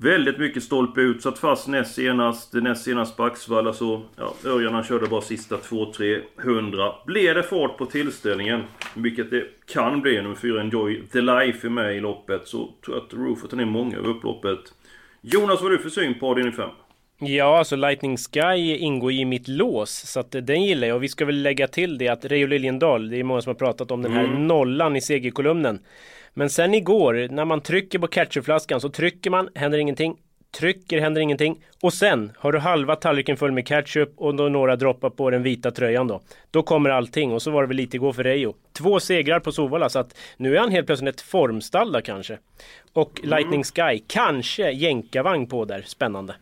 Väldigt 0.00 0.38
mycket 0.38 0.62
stolpe 0.62 1.00
ut, 1.00 1.22
satt 1.22 1.38
fast 1.38 1.68
näst 1.68 1.94
senast, 1.94 2.52
näst 2.54 2.84
senast 2.84 3.16
på 3.16 3.24
Axvalla 3.24 3.72
så... 3.72 3.94
Alltså, 3.94 4.42
ja, 4.44 4.50
Örjan 4.50 4.74
han 4.74 4.84
körde 4.84 5.06
bara 5.06 5.20
sista 5.20 5.56
2-300. 5.56 6.92
Blir 7.06 7.34
det 7.34 7.42
fart 7.42 7.78
på 7.78 7.86
tillställningen, 7.86 8.62
vilket 8.94 9.30
det 9.30 9.44
kan 9.66 10.00
bli 10.00 10.22
nummer 10.22 10.34
4 10.34 10.60
Enjoy 10.60 11.02
the 11.12 11.20
Life 11.20 11.66
är 11.66 11.70
med 11.70 11.96
i 11.96 12.00
loppet, 12.00 12.48
så 12.48 12.70
tror 12.84 12.96
jag 12.96 13.04
att 13.04 13.14
Roofer 13.14 13.48
tar 13.48 13.56
ner 13.56 13.64
många 13.64 13.96
över 13.96 14.08
upploppet. 14.08 14.58
Jonas, 15.20 15.60
vad 15.60 15.70
har 15.70 15.76
du 15.76 15.78
för 15.78 15.90
syn 15.90 16.18
på 16.18 16.30
avdelning 16.30 16.52
5? 16.52 16.70
Ja, 17.20 17.58
alltså 17.58 17.76
Lightning 17.76 18.16
Sky 18.16 18.76
ingår 18.76 19.12
i 19.12 19.24
mitt 19.24 19.48
lås, 19.48 19.90
så 19.90 20.20
att 20.20 20.30
den 20.30 20.64
gillar 20.64 20.88
jag. 20.88 20.96
Och 20.96 21.02
vi 21.02 21.08
ska 21.08 21.24
väl 21.24 21.42
lägga 21.42 21.68
till 21.68 21.98
det 21.98 22.08
att 22.08 22.24
Reijo 22.24 22.46
Liljendahl, 22.46 23.10
det 23.10 23.16
är 23.16 23.24
många 23.24 23.40
som 23.40 23.50
har 23.50 23.54
pratat 23.54 23.90
om 23.90 24.02
den 24.02 24.12
här 24.12 24.24
mm. 24.24 24.46
nollan 24.46 24.96
i 24.96 25.00
segerkolumnen. 25.00 25.80
Men 26.34 26.50
sen 26.50 26.74
igår, 26.74 27.28
när 27.30 27.44
man 27.44 27.60
trycker 27.60 27.98
på 27.98 28.08
ketchupflaskan 28.08 28.80
så 28.80 28.88
trycker 28.88 29.30
man, 29.30 29.48
händer 29.54 29.78
ingenting. 29.78 30.16
Trycker, 30.58 31.00
händer 31.00 31.20
ingenting. 31.20 31.64
Och 31.82 31.92
sen 31.92 32.32
har 32.38 32.52
du 32.52 32.58
halva 32.58 32.96
tallriken 32.96 33.36
full 33.36 33.52
med 33.52 33.66
ketchup 33.66 34.12
och 34.16 34.34
då 34.34 34.48
några 34.48 34.76
droppar 34.76 35.10
på 35.10 35.30
den 35.30 35.42
vita 35.42 35.70
tröjan 35.70 36.08
då. 36.08 36.20
Då 36.50 36.62
kommer 36.62 36.90
allting 36.90 37.32
och 37.32 37.42
så 37.42 37.50
var 37.50 37.62
det 37.62 37.68
väl 37.68 37.76
lite 37.76 37.96
igår 37.96 38.12
för 38.12 38.24
Reijo. 38.24 38.54
Två 38.72 39.00
segrar 39.00 39.40
på 39.40 39.52
Sovalla 39.52 39.88
så 39.88 39.98
att 39.98 40.16
nu 40.36 40.56
är 40.56 40.60
han 40.60 40.70
helt 40.70 40.86
plötsligt 40.86 41.14
ett 41.14 41.20
formstall 41.20 41.92
där 41.92 42.00
kanske. 42.00 42.38
Och 42.92 43.18
mm. 43.18 43.30
Lightning 43.30 43.64
Sky, 43.64 44.02
kanske 44.06 44.70
jänkarvagn 44.70 45.46
på 45.46 45.64
där. 45.64 45.82
Spännande. 45.86 46.34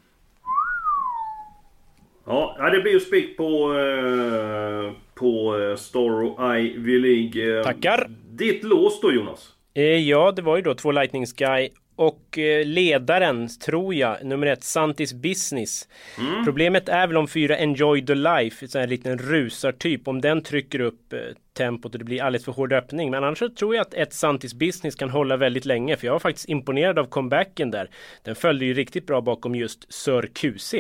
Ja, 2.26 2.70
det 2.73 2.81
blir 2.81 2.93
ju 2.93 3.00
spik 3.00 3.37
på, 3.37 3.75
eh, 3.78 4.93
på 5.14 5.58
eh, 5.61 5.76
Star 5.76 6.56
Ivy 6.56 6.99
League. 6.99 7.64
Tackar! 7.64 8.06
Ditt 8.31 8.64
lås 8.64 9.00
då 9.00 9.12
Jonas? 9.12 9.52
Eh, 9.75 9.82
ja, 9.84 10.32
det 10.32 10.43
var 10.43 10.56
ju 10.56 10.62
då 10.62 10.75
två 10.75 10.93
Lightning 10.93 11.26
Sky 11.26 11.69
och 11.96 12.38
eh, 12.38 12.67
ledaren, 12.67 13.49
tror 13.49 13.94
jag, 13.94 14.25
nummer 14.25 14.46
ett, 14.46 14.64
Santis 14.64 15.14
Business. 15.14 15.88
Mm. 16.19 16.44
Problemet 16.44 16.88
är 16.88 17.06
väl 17.06 17.17
om 17.17 17.28
fyra 17.28 17.58
Enjoy 17.58 18.06
the 18.06 18.14
Life, 18.14 18.78
en 18.78 18.88
liten 18.88 19.19
rusartyp, 19.19 20.08
om 20.08 20.20
den 20.20 20.43
trycker 20.43 20.81
upp 20.81 21.12
eh, 21.12 21.19
tempot 21.56 21.93
och 21.93 21.99
det 21.99 22.05
blir 22.05 22.23
alldeles 22.23 22.45
för 22.45 22.52
hård 22.52 22.73
öppning. 22.73 23.11
Men 23.11 23.25
annars 23.25 23.38
så 23.38 23.49
tror 23.49 23.75
jag 23.75 23.83
att 23.83 23.95
ett 23.95 24.12
Santis 24.12 24.54
Business 24.54 24.95
kan 24.95 25.11
hålla 25.11 25.37
väldigt 25.37 25.64
länge, 25.64 25.97
för 25.97 26.06
jag 26.06 26.12
var 26.12 26.21
faktiskt 26.21 26.49
imponerad 26.49 26.99
av 26.99 27.04
comebacken 27.04 27.71
där. 27.71 27.90
Den 28.23 28.35
följde 28.35 28.64
ju 28.64 28.75
riktigt 28.75 29.06
bra 29.06 29.21
bakom 29.21 29.54
just 29.54 29.92
Sir 29.92 30.30
QC. 30.35 30.75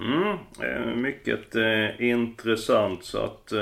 Mm, 0.00 0.38
eh, 0.60 0.94
mycket 0.94 1.56
eh, 1.56 2.08
intressant 2.10 3.04
så 3.04 3.18
att 3.18 3.52
eh, 3.52 3.58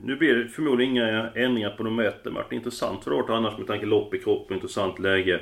nu 0.00 0.16
blir 0.18 0.34
det 0.34 0.48
förmodligen 0.48 0.92
inga 0.92 1.30
ändringar 1.34 1.70
på 1.70 1.82
nummer 1.82 2.04
ett. 2.04 2.24
Det 2.24 2.30
varit 2.30 2.52
intressant 2.52 3.04
för 3.04 3.12
året 3.12 3.30
annars 3.30 3.58
med 3.58 3.66
tanke 3.66 3.86
lopp 3.86 4.14
i 4.14 4.18
kropp 4.18 4.46
och 4.50 4.54
intressant 4.54 4.98
läge. 4.98 5.40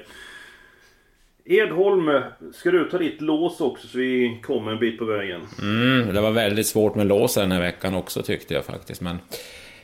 Edholm, 1.46 2.20
ska 2.52 2.70
du 2.70 2.84
ta 2.90 2.98
ditt 2.98 3.20
lås 3.20 3.60
också 3.60 3.86
så 3.86 3.98
vi 3.98 4.40
kommer 4.42 4.72
en 4.72 4.78
bit 4.78 4.98
på 4.98 5.04
vägen? 5.04 5.40
Mm, 5.62 6.14
det 6.14 6.20
var 6.20 6.30
väldigt 6.30 6.66
svårt 6.66 6.94
med 6.94 7.06
lås 7.06 7.34
den 7.34 7.52
här 7.52 7.60
veckan 7.60 7.94
också 7.94 8.22
tyckte 8.22 8.54
jag 8.54 8.64
faktiskt. 8.64 9.00
Men 9.00 9.18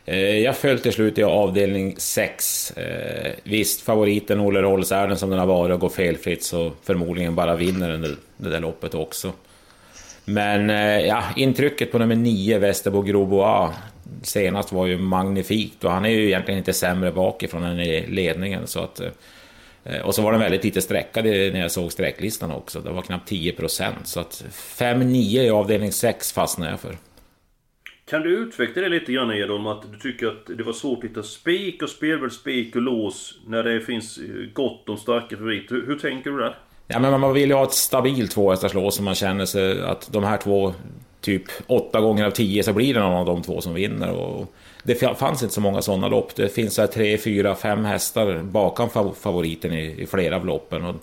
eh, 0.04 0.38
jag 0.38 0.56
föll 0.56 0.78
till 0.78 0.92
slut 0.92 1.18
i 1.18 1.22
avdelning 1.22 1.94
6. 1.98 2.70
Eh, 2.70 3.32
visst, 3.44 3.80
favoriten 3.80 4.40
Olle 4.40 4.62
Rolls 4.62 4.92
är 4.92 5.08
den 5.08 5.18
som 5.18 5.30
den 5.30 5.38
har 5.38 5.46
varit 5.46 5.74
och 5.74 5.80
går 5.80 5.88
felfritt 5.88 6.44
så 6.44 6.72
förmodligen 6.82 7.34
bara 7.34 7.56
vinner 7.56 7.88
den 7.88 8.02
det, 8.02 8.16
det 8.36 8.50
där 8.50 8.60
loppet 8.60 8.94
också. 8.94 9.32
Men 10.30 10.70
eh, 10.70 11.06
ja, 11.06 11.24
intrycket 11.36 11.92
på 11.92 11.98
nummer 11.98 12.16
9, 12.16 12.58
Västerbo 12.58 13.02
Grobois, 13.02 13.74
senast 14.22 14.72
var 14.72 14.86
ju 14.86 14.98
magnifikt 14.98 15.84
och 15.84 15.90
han 15.90 16.04
är 16.04 16.08
ju 16.08 16.26
egentligen 16.26 16.58
inte 16.58 16.72
sämre 16.72 17.12
bakifrån 17.12 17.64
än 17.64 17.80
i 17.80 18.06
ledningen. 18.06 18.66
Så 18.66 18.80
att, 18.80 19.00
eh, 19.84 20.00
och 20.00 20.14
så 20.14 20.22
var 20.22 20.32
den 20.32 20.40
väldigt 20.40 20.64
lite 20.64 20.80
sträckad 20.80 21.24
när 21.24 21.60
jag 21.60 21.70
såg 21.70 21.92
sträcklistan 21.92 22.50
också. 22.50 22.80
Det 22.80 22.90
var 22.90 23.02
knappt 23.02 23.28
10 23.28 23.52
procent. 23.52 24.06
Så 24.06 24.20
att 24.20 24.44
5-9 24.50 25.42
i 25.42 25.50
avdelning 25.50 25.92
6 25.92 26.32
fastnade 26.32 26.70
jag 26.70 26.80
för. 26.80 26.96
Kan 28.10 28.22
du 28.22 28.38
utveckla 28.38 28.82
det 28.82 28.88
lite 28.88 29.12
grann 29.12 29.32
Edholm? 29.32 29.66
Att 29.66 29.92
du 29.92 29.98
tycker 29.98 30.26
att 30.26 30.46
det 30.46 30.62
var 30.62 30.72
svårt 30.72 30.98
att 30.98 31.10
hitta 31.10 31.22
spik 31.22 31.82
och 31.82 31.88
spelvärd 31.88 32.32
spik 32.32 32.76
och 32.76 32.82
lås 32.82 33.40
när 33.46 33.62
det 33.62 33.80
finns 33.80 34.18
eh, 34.18 34.52
gott 34.52 34.88
om 34.88 34.96
starka 34.96 35.36
favoriter. 35.36 35.74
Hur, 35.74 35.86
hur 35.86 35.98
tänker 35.98 36.30
du 36.30 36.38
där? 36.38 36.56
Ja, 36.92 36.98
men 36.98 37.20
man 37.20 37.32
vill 37.32 37.50
ju 37.50 37.56
ha 37.56 37.64
ett 37.64 37.72
stabilt 37.72 38.30
tvåhästarslås 38.30 38.96
så 38.96 39.02
man 39.02 39.14
känner 39.14 39.44
sig 39.44 39.82
att 39.82 40.12
de 40.12 40.24
här 40.24 40.36
två, 40.36 40.74
typ 41.20 41.42
åtta 41.66 42.00
gånger 42.00 42.24
av 42.24 42.30
tio 42.30 42.62
så 42.62 42.72
blir 42.72 42.94
det 42.94 43.00
någon 43.00 43.12
av 43.12 43.26
de 43.26 43.42
två 43.42 43.60
som 43.60 43.74
vinner. 43.74 44.10
Och 44.10 44.54
det 44.82 45.18
fanns 45.18 45.42
inte 45.42 45.54
så 45.54 45.60
många 45.60 45.82
sådana 45.82 46.08
lopp. 46.08 46.34
Det 46.34 46.48
finns 46.48 46.74
så 46.74 46.82
här 46.82 46.86
tre, 46.86 47.18
fyra, 47.18 47.54
fem 47.54 47.84
hästar 47.84 48.42
bakom 48.42 48.90
favoriten 49.14 49.72
i, 49.72 50.02
i 50.02 50.06
flera 50.06 50.36
av 50.36 50.46
loppen. 50.46 50.84
Och 50.84 50.96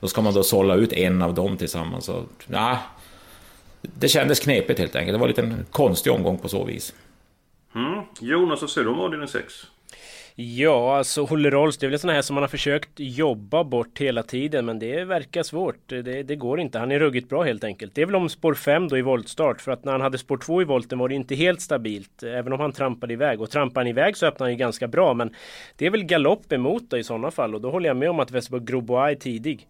då 0.00 0.08
ska 0.08 0.22
man 0.22 0.34
då 0.34 0.42
sålla 0.42 0.74
ut 0.74 0.92
en 0.92 1.22
av 1.22 1.34
dem 1.34 1.56
tillsammans. 1.56 2.04
Så, 2.04 2.22
ja, 2.46 2.78
det 3.80 4.08
kändes 4.08 4.40
knepigt 4.40 4.78
helt 4.78 4.96
enkelt. 4.96 5.14
Det 5.14 5.18
var 5.18 5.26
en 5.26 5.34
liten 5.34 5.66
konstig 5.70 6.12
omgång 6.12 6.38
på 6.38 6.48
så 6.48 6.64
vis. 6.64 6.94
Mm. 7.74 8.00
Jonas, 8.20 8.60
vad 8.60 8.70
säger 8.70 8.84
du 8.84 8.92
om 8.92 9.00
avdelning 9.00 9.28
6? 9.28 9.66
Ja, 10.36 10.96
alltså 10.96 11.22
Olle 11.22 11.50
Rolls, 11.50 11.78
det 11.78 11.86
är 11.86 11.90
väl 11.90 11.98
sådana 11.98 12.14
här 12.14 12.22
som 12.22 12.34
man 12.34 12.42
har 12.42 12.48
försökt 12.48 12.90
jobba 12.96 13.64
bort 13.64 13.98
hela 13.98 14.22
tiden 14.22 14.64
men 14.64 14.78
det 14.78 15.04
verkar 15.04 15.42
svårt. 15.42 15.76
Det, 15.86 16.22
det, 16.22 16.36
går 16.36 16.60
inte. 16.60 16.78
Han 16.78 16.92
är 16.92 16.98
ruggigt 16.98 17.28
bra 17.28 17.42
helt 17.42 17.64
enkelt. 17.64 17.94
Det 17.94 18.02
är 18.02 18.06
väl 18.06 18.14
om 18.14 18.28
spår 18.28 18.54
5 18.54 18.88
då 18.88 18.98
i 18.98 19.02
voltstart 19.02 19.60
för 19.60 19.72
att 19.72 19.84
när 19.84 19.92
han 19.92 20.00
hade 20.00 20.18
spår 20.18 20.36
2 20.36 20.62
i 20.62 20.64
volten 20.64 20.98
var 20.98 21.08
det 21.08 21.14
inte 21.14 21.34
helt 21.34 21.60
stabilt. 21.60 22.22
Även 22.22 22.52
om 22.52 22.60
han 22.60 22.72
trampade 22.72 23.12
iväg. 23.12 23.40
Och 23.40 23.50
trampar 23.50 23.80
han 23.80 23.88
iväg 23.88 24.16
så 24.16 24.26
öppnar 24.26 24.46
han 24.46 24.52
ju 24.52 24.58
ganska 24.58 24.88
bra 24.88 25.14
men 25.14 25.34
det 25.76 25.86
är 25.86 25.90
väl 25.90 26.04
galopp 26.04 26.52
emot 26.52 26.82
då 26.90 26.98
i 26.98 27.04
sådana 27.04 27.30
fall 27.30 27.54
och 27.54 27.60
då 27.60 27.70
håller 27.70 27.88
jag 27.88 27.96
med 27.96 28.10
om 28.10 28.20
att 28.20 28.30
Westerborg 28.30 28.64
Grobois 28.64 29.16
är 29.16 29.20
tidig. 29.20 29.68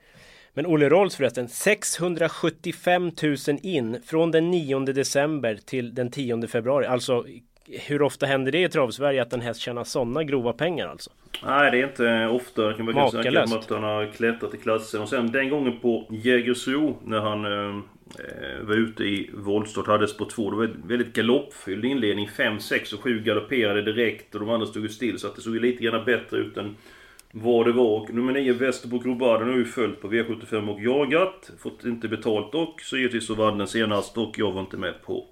Men 0.54 0.66
Olle 0.66 0.88
Rolls 0.88 1.16
förresten, 1.16 1.48
675 1.48 3.10
000 3.22 3.36
in 3.62 4.02
från 4.06 4.30
den 4.30 4.50
9 4.50 4.78
december 4.80 5.58
till 5.64 5.94
den 5.94 6.10
10 6.10 6.46
februari. 6.46 6.86
Alltså 6.86 7.24
hur 7.68 8.02
ofta 8.02 8.26
händer 8.26 8.52
det 8.52 8.62
i 8.62 8.68
travsverige 8.68 9.22
att 9.22 9.32
en 9.32 9.40
häst 9.40 9.60
tjänar 9.60 9.84
sådana 9.84 10.24
grova 10.24 10.52
pengar 10.52 10.88
alltså? 10.88 11.10
Nej, 11.44 11.70
det 11.70 11.80
är 11.80 11.86
inte 11.86 12.26
ofta. 12.26 12.62
Jag 12.62 12.76
kan 12.76 12.86
bara 12.86 13.10
säga 13.10 13.42
att 13.42 13.70
han 13.70 13.82
har 13.82 14.12
klättrat 14.12 14.54
i 14.54 14.56
klassen. 14.56 15.02
Och 15.02 15.08
sen 15.08 15.32
den 15.32 15.48
gången 15.48 15.80
på 15.80 16.06
Jägersro 16.10 16.96
när 17.04 17.20
han 17.20 17.44
eh, 17.44 17.82
var 18.62 18.74
ute 18.74 19.04
i 19.04 19.30
voltstart, 19.34 19.86
hade 19.86 20.08
spår 20.08 20.26
2. 20.26 20.50
Det 20.50 20.56
var 20.56 20.70
väldigt 20.86 21.12
galoppfylld 21.12 21.84
inledning. 21.84 22.28
5, 22.28 22.60
6 22.60 22.92
och 22.92 23.00
7 23.00 23.20
galopperade 23.20 23.82
direkt 23.82 24.34
och 24.34 24.40
de 24.40 24.50
andra 24.50 24.66
stod 24.66 24.90
still. 24.90 25.18
Så 25.18 25.26
att 25.26 25.36
det 25.36 25.42
såg 25.42 25.56
lite 25.56 25.84
grann 25.84 26.04
bättre 26.04 26.36
ut 26.36 26.56
än 26.56 26.76
vad 27.32 27.66
det 27.66 27.72
var. 27.72 28.00
Och 28.00 28.14
nummer 28.14 28.32
9, 28.32 28.52
Västerbo 28.52 28.98
Grobaden, 28.98 29.48
har 29.48 29.56
ju 29.56 29.64
följt 29.64 30.00
på 30.00 30.08
V75 30.08 30.68
och 30.68 30.80
jagat. 30.80 31.50
Fått 31.58 31.84
inte 31.84 32.08
betalt 32.08 32.52
dock. 32.52 32.80
Så 32.80 32.96
givetvis 32.96 33.26
så 33.26 33.34
vann 33.34 33.58
den 33.58 33.66
senast 33.66 34.18
och 34.18 34.38
jag 34.38 34.52
var 34.52 34.60
inte 34.60 34.76
med 34.76 35.02
på 35.02 35.26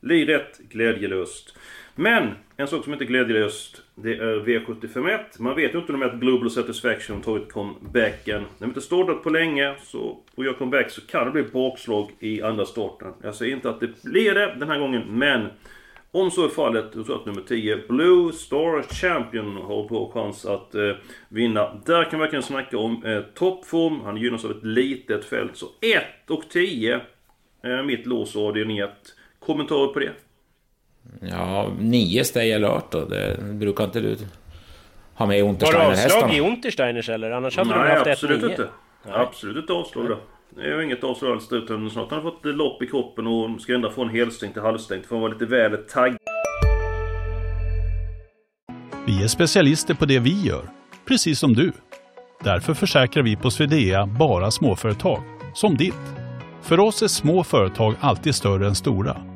liret. 0.00 0.58
Glädjelöst. 0.68 1.56
Men 1.94 2.34
en 2.56 2.68
sak 2.68 2.84
som 2.84 2.92
inte 2.92 3.04
är 3.04 3.06
glädjelöst, 3.06 3.82
det 3.94 4.14
är 4.14 4.40
V751. 4.40 5.20
Man 5.38 5.56
vet 5.56 5.74
ju 5.74 5.78
inte 5.78 5.92
om 5.92 6.02
att 6.02 6.20
Global 6.20 6.50
Satisfaction 6.50 7.22
tagit 7.22 7.52
comebacken. 7.52 8.42
När 8.42 8.66
vi 8.66 8.66
inte 8.66 8.80
startat 8.80 9.22
på 9.22 9.30
länge 9.30 9.74
så, 9.82 10.18
och 10.34 10.44
gör 10.44 10.52
comeback 10.52 10.90
så 10.90 11.00
kan 11.00 11.24
det 11.24 11.30
bli 11.30 11.42
bakslag 11.42 12.10
i 12.20 12.42
andra 12.42 12.66
starten. 12.66 13.12
Jag 13.22 13.34
säger 13.34 13.54
inte 13.54 13.70
att 13.70 13.80
det 13.80 14.02
blir 14.02 14.34
det 14.34 14.56
den 14.58 14.68
här 14.68 14.78
gången, 14.78 15.02
men 15.08 15.48
om 16.10 16.30
så 16.30 16.44
är 16.44 16.48
fallet, 16.48 16.92
så 17.06 17.14
att 17.14 17.26
nummer 17.26 17.42
10, 17.48 17.76
Blue 17.88 18.32
Star 18.32 18.82
Champion, 18.82 19.56
har 19.56 19.88
bra 19.88 20.10
chans 20.14 20.46
att 20.46 20.74
eh, 20.74 20.92
vinna. 21.28 21.80
Där 21.86 22.04
kan 22.04 22.18
vi 22.18 22.22
verkligen 22.22 22.42
snacka 22.42 22.78
om 22.78 23.04
eh, 23.04 23.20
toppform. 23.20 24.00
Han 24.00 24.16
gynnas 24.16 24.44
av 24.44 24.50
ett 24.50 24.64
litet 24.64 25.24
fält. 25.24 25.56
Så 25.56 25.66
1 25.80 26.30
och 26.30 26.48
10 26.50 27.00
eh, 27.64 27.82
mitt 27.82 28.06
lås 28.06 28.36
och 28.36 28.48
avdelning 28.48 28.78
1. 28.78 28.90
Kommentarer 29.46 29.86
på 29.86 29.98
det? 29.98 30.12
Ja, 31.20 31.72
9 31.78 32.24
Stay 32.24 32.52
alert 32.52 32.84
då. 32.90 33.04
Det 33.04 33.36
brukar 33.42 33.84
inte 33.84 34.00
du 34.00 34.16
ha 35.14 35.26
med 35.26 35.38
i 35.38 35.42
Untersteiner-hästarna? 35.42 36.20
Var 36.20 36.28
det 36.28 36.34
avslag 36.34 36.36
i 36.36 36.40
Untersteiners 36.54 37.08
eller? 37.08 37.30
Annars 37.30 37.56
hade 37.56 37.70
Nej, 37.70 37.78
du 37.78 37.90
haft 37.90 38.06
absolut 38.06 38.42
1 38.42 38.50
inte. 38.50 38.68
Nej. 39.06 39.14
Absolut 39.14 39.56
inte 39.56 39.72
avslag 39.72 40.08
då. 40.08 40.18
Det 40.56 40.62
är 40.62 40.76
ju 40.78 40.84
inget 40.84 41.04
avslag 41.04 41.32
alls 41.32 41.52
utan 41.52 41.90
snart 41.90 42.10
har 42.10 42.20
han 42.20 42.32
fått 42.32 42.44
lopp 42.44 42.82
i 42.82 42.86
kroppen 42.86 43.26
och 43.26 43.60
ska 43.60 43.74
ändra 43.74 43.90
från 43.90 44.08
helstängt 44.08 44.52
till 44.52 44.62
halvstängt 44.62 45.06
för 45.06 45.14
han 45.14 45.22
var 45.22 45.28
lite 45.28 45.46
väl 45.46 45.76
taggad. 45.76 46.18
Vi 49.06 49.22
är 49.22 49.28
specialister 49.28 49.94
på 49.94 50.04
det 50.04 50.18
vi 50.18 50.42
gör, 50.42 50.62
precis 51.08 51.38
som 51.38 51.54
du. 51.54 51.72
Därför 52.44 52.74
försäkrar 52.74 53.22
vi 53.22 53.36
på 53.36 53.50
Swedea 53.50 54.06
bara 54.06 54.50
småföretag, 54.50 55.22
som 55.54 55.76
ditt. 55.76 55.94
För 56.62 56.80
oss 56.80 57.02
är 57.02 57.08
små 57.08 57.44
företag 57.44 57.94
alltid 58.00 58.34
större 58.34 58.66
än 58.66 58.74
stora 58.74 59.35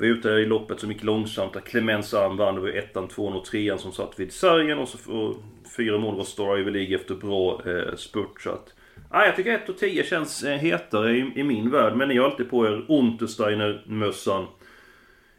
var 0.00 0.06
ute 0.06 0.28
i 0.28 0.46
loppet 0.46 0.80
som 0.80 0.92
gick 0.92 1.02
långsamt. 1.02 1.52
Där 1.52 1.60
Clemens 1.60 2.14
Arm 2.14 2.36
vann. 2.36 2.54
Det 2.54 2.60
var 2.60 2.68
ettan, 2.68 3.08
tvåan 3.08 3.32
och 3.32 3.44
trean 3.44 3.78
som 3.78 3.92
satt 3.92 4.20
vid 4.20 4.32
sargen. 4.32 4.78
Och 4.78 4.88
så 4.88 5.12
och 5.12 5.36
fyra 5.76 5.98
mål 5.98 6.16
var 6.16 6.24
Star 6.24 6.58
Ivy 6.58 6.70
League 6.70 6.96
efter 6.96 7.14
bra 7.14 7.62
eh, 7.66 7.96
spurt. 7.96 8.40
Så 8.40 8.50
att, 8.50 8.74
ah, 9.08 9.24
jag 9.24 9.36
tycker 9.36 9.54
1 9.54 9.68
och 9.68 9.78
10 9.78 10.04
känns 10.04 10.42
eh, 10.42 10.58
hetare 10.58 11.16
i, 11.16 11.32
i, 11.36 11.42
min 11.42 11.70
värld. 11.70 11.96
Men 11.96 12.08
ni 12.08 12.18
har 12.18 12.24
alltid 12.24 12.50
på 12.50 12.66
er 12.66 12.84
Untersteiner-mössan. 12.88 14.46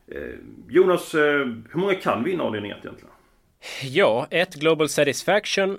Eh, 0.08 0.22
Jonas, 0.70 1.15
eh, 1.15 1.46
hur 1.72 1.77
många 1.77 1.96
kan 1.96 2.24
vinna 2.24 2.44
avdelning 2.44 2.72
1 2.72 2.77
egentligen? 2.84 3.13
Ja, 3.84 4.27
ett 4.30 4.56
Global 4.56 4.89
Satisfaction. 4.89 5.77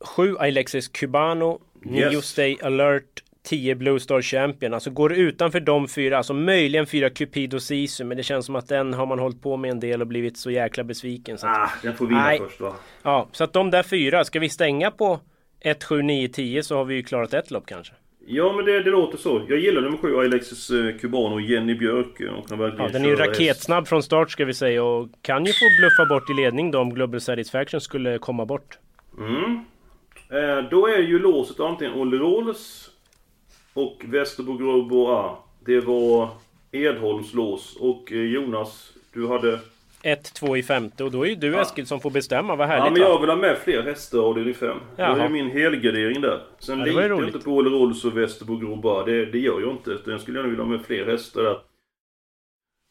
Sju 0.00 0.36
Alexis 0.36 0.88
Cubano. 0.88 1.60
Nio 1.82 2.12
yes. 2.12 2.24
Stay 2.24 2.58
Alert. 2.62 3.23
10 3.44 3.74
Blue 3.74 4.00
Star 4.00 4.22
Champion. 4.22 4.74
Alltså 4.74 4.90
går 4.90 5.12
utanför 5.12 5.60
de 5.60 5.88
fyra, 5.88 6.16
alltså 6.16 6.34
möjligen 6.34 6.86
fyra 6.86 7.10
Cupido 7.10 7.60
Sisu, 7.60 8.04
men 8.04 8.16
det 8.16 8.22
känns 8.22 8.46
som 8.46 8.56
att 8.56 8.68
den 8.68 8.94
har 8.94 9.06
man 9.06 9.18
hållit 9.18 9.42
på 9.42 9.56
med 9.56 9.70
en 9.70 9.80
del 9.80 10.00
och 10.00 10.06
blivit 10.06 10.36
så 10.36 10.50
jäkla 10.50 10.84
besviken. 10.84 11.38
Så 11.38 11.46
att, 11.46 11.58
ah, 11.58 11.70
den 11.82 11.96
får 11.96 12.06
vinna 12.06 12.24
nej. 12.24 12.38
först 12.38 12.60
va? 12.60 12.74
Ja, 13.02 13.28
så 13.32 13.44
att 13.44 13.52
de 13.52 13.70
där 13.70 13.82
fyra, 13.82 14.24
ska 14.24 14.40
vi 14.40 14.48
stänga 14.48 14.90
på 14.90 15.20
1, 15.60 15.84
7, 15.84 16.02
9, 16.02 16.28
10 16.28 16.62
så 16.62 16.76
har 16.76 16.84
vi 16.84 16.94
ju 16.94 17.02
klarat 17.02 17.34
ett 17.34 17.50
lopp 17.50 17.66
kanske. 17.66 17.94
Ja 18.26 18.52
men 18.56 18.64
det, 18.64 18.82
det 18.82 18.90
låter 18.90 19.18
så. 19.18 19.42
Jag 19.48 19.58
gillar 19.58 19.82
nummer 19.82 19.98
7 19.98 20.16
Alexis 20.16 20.70
eh, 20.70 20.96
Cubano 21.00 21.34
och 21.34 21.40
Jenny 21.40 21.74
Björk. 21.74 22.20
Och 22.38 22.48
kan 22.48 22.60
ja, 22.60 22.88
den 22.92 23.04
är 23.04 23.08
ju 23.08 23.16
raketsnabb 23.16 23.88
från 23.88 24.02
start 24.02 24.30
ska 24.30 24.44
vi 24.44 24.54
säga 24.54 24.84
och 24.84 25.08
kan 25.22 25.44
ju 25.44 25.52
få 25.52 25.64
bluffa 25.80 26.14
bort 26.14 26.30
i 26.30 26.34
ledning 26.34 26.70
då 26.70 26.80
om 26.80 26.94
Global 26.94 27.20
Satisfaction 27.20 27.80
skulle 27.80 28.18
komma 28.18 28.46
bort. 28.46 28.78
Mm. 29.18 29.64
Eh, 30.30 30.70
då 30.70 30.86
är 30.86 30.98
ju 30.98 31.18
låset 31.18 31.60
antingen 31.60 31.94
Olle 31.94 32.16
Rolls 32.16 32.90
och 33.74 34.02
Västerbo 34.04 34.56
Groboa. 34.56 35.36
Det 35.64 35.80
var 35.80 36.28
Edholms 36.72 37.34
lås. 37.34 37.76
Och 37.76 38.12
eh, 38.12 38.18
Jonas, 38.18 38.92
du 39.12 39.28
hade... 39.28 39.60
1-2 40.02 40.56
i 40.56 40.62
femte 40.62 41.04
och 41.04 41.10
då 41.10 41.22
är 41.22 41.28
ju 41.28 41.34
du 41.34 41.46
ja. 41.46 41.62
Eskil 41.62 41.86
som 41.86 42.00
får 42.00 42.10
bestämma, 42.10 42.56
vad 42.56 42.68
härligt 42.68 42.84
Ja 42.84 42.90
men 42.90 43.00
jag 43.00 43.20
vill 43.20 43.30
ha 43.30 43.36
med 43.36 43.58
fler 43.58 43.82
hästar 43.82 44.18
avdelning 44.18 44.54
5. 44.54 44.76
Det 44.96 45.02
är 45.02 45.28
min 45.28 45.50
helgardering 45.50 46.20
där. 46.20 46.42
Sen 46.58 46.78
ja, 46.78 46.84
litar 46.84 47.08
jag 47.08 47.24
inte 47.24 47.38
på 47.38 47.50
Olle 47.50 47.70
Rolls 47.70 48.04
och 48.04 48.16
Västerbo 48.16 48.56
Groboa. 48.56 49.04
Det, 49.04 49.24
det 49.24 49.38
gör 49.38 49.60
jag 49.60 49.70
inte. 49.70 49.90
Utan 49.90 50.12
jag 50.12 50.20
skulle 50.20 50.38
gärna 50.38 50.48
vilja 50.48 50.64
ha 50.64 50.70
med 50.70 50.86
fler 50.86 51.06
hästar 51.06 51.42
där. 51.42 51.58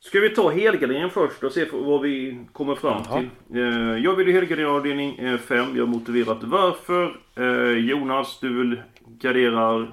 Ska 0.04 0.20
vi 0.20 0.30
ta 0.30 0.50
helgarderingen 0.50 1.10
först 1.10 1.44
och 1.44 1.52
se 1.52 1.66
vad 1.72 2.02
vi 2.02 2.46
kommer 2.54 2.76
fram 2.76 3.02
Jaha. 3.10 3.20
till. 3.20 3.58
Eh, 3.58 4.04
jag 4.04 4.16
vill 4.16 4.34
helgardera 4.34 4.72
avdelning 4.72 5.38
5. 5.38 5.78
Jag 5.78 5.84
har 5.84 5.94
motiverat 5.94 6.44
varför. 6.44 7.16
Eh, 7.36 7.78
Jonas, 7.78 8.40
du 8.40 8.58
vill 8.58 8.82
gardera 9.06 9.88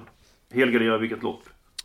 helgardera 0.53 0.97
vilket 0.97 1.23
lopp? 1.23 1.41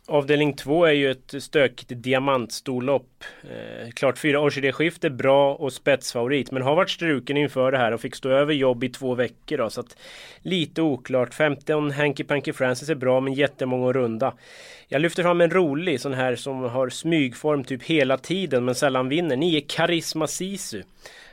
Avdelning 0.09 0.53
2 0.53 0.85
är 0.85 0.91
ju 0.91 1.11
ett 1.11 1.33
stökigt 1.39 1.91
diamantstorlopp. 1.95 3.23
Eh, 3.43 3.89
klart 3.89 4.17
fyra 4.17 4.39
orkidéskifte, 4.39 5.09
bra 5.09 5.55
och 5.55 5.73
spetsfavorit. 5.73 6.51
Men 6.51 6.61
har 6.61 6.75
varit 6.75 6.89
struken 6.89 7.37
inför 7.37 7.71
det 7.71 7.77
här 7.77 7.91
och 7.91 8.01
fick 8.01 8.15
stå 8.15 8.29
över 8.29 8.53
jobb 8.53 8.83
i 8.83 8.89
två 8.89 9.15
veckor. 9.15 9.57
Då, 9.57 9.69
så 9.69 9.81
att, 9.81 9.97
lite 10.39 10.81
oklart. 10.81 11.33
15 11.33 11.91
Hanky 11.91 12.23
Panky 12.23 12.53
Francis 12.53 12.89
är 12.89 12.95
bra 12.95 13.19
men 13.19 13.33
jättemånga 13.33 13.89
att 13.89 13.95
runda. 13.95 14.33
Jag 14.87 15.01
lyfter 15.01 15.23
fram 15.23 15.41
en 15.41 15.51
rolig 15.51 16.01
sån 16.01 16.13
här 16.13 16.35
som 16.35 16.63
har 16.63 16.89
smygform 16.89 17.63
typ 17.63 17.83
hela 17.83 18.17
tiden 18.17 18.65
men 18.65 18.75
sällan 18.75 19.09
vinner. 19.09 19.35
9 19.35 19.61
Karisma 19.61 20.27
Sisu. 20.27 20.83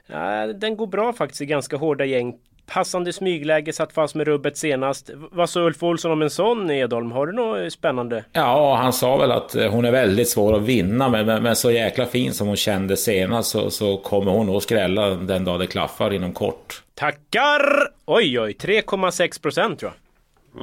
Ja, 0.06 0.46
den 0.46 0.76
går 0.76 0.86
bra 0.86 1.12
faktiskt 1.12 1.40
i 1.40 1.46
ganska 1.46 1.76
hårda 1.76 2.04
gäng. 2.04 2.34
Passande 2.66 3.12
smygläge, 3.12 3.72
satt 3.72 3.92
fast 3.92 4.14
med 4.14 4.26
rubbet 4.26 4.56
senast. 4.56 5.10
Vad 5.14 5.50
sa 5.50 5.60
Ulf 5.60 5.82
Olsson 5.82 6.10
om 6.10 6.22
en 6.22 6.30
sån 6.30 6.70
Edholm? 6.70 7.12
Har 7.12 7.26
du 7.26 7.32
något 7.32 7.72
spännande? 7.72 8.24
Ja, 8.32 8.76
han 8.82 8.92
sa 8.92 9.16
väl 9.16 9.32
att 9.32 9.54
eh, 9.54 9.70
hon 9.70 9.84
är 9.84 9.92
väldigt 9.92 10.28
svår 10.28 10.56
att 10.56 10.62
vinna, 10.62 11.08
men, 11.08 11.26
men, 11.26 11.42
men 11.42 11.56
så 11.56 11.70
jäkla 11.70 12.06
fin 12.06 12.32
som 12.34 12.46
hon 12.46 12.56
kände 12.56 12.96
senast 12.96 13.50
så, 13.50 13.70
så 13.70 13.96
kommer 13.96 14.32
hon 14.32 14.46
nog 14.46 14.62
skrälla 14.62 15.08
den 15.10 15.44
dag 15.44 15.60
det 15.60 15.66
klaffar 15.66 16.12
inom 16.12 16.32
kort. 16.32 16.82
Tackar! 16.94 17.88
Oj, 18.04 18.40
oj, 18.40 18.56
3,6 18.60 19.42
procent 19.42 19.80
tror 19.80 19.92
jag. 19.92 20.00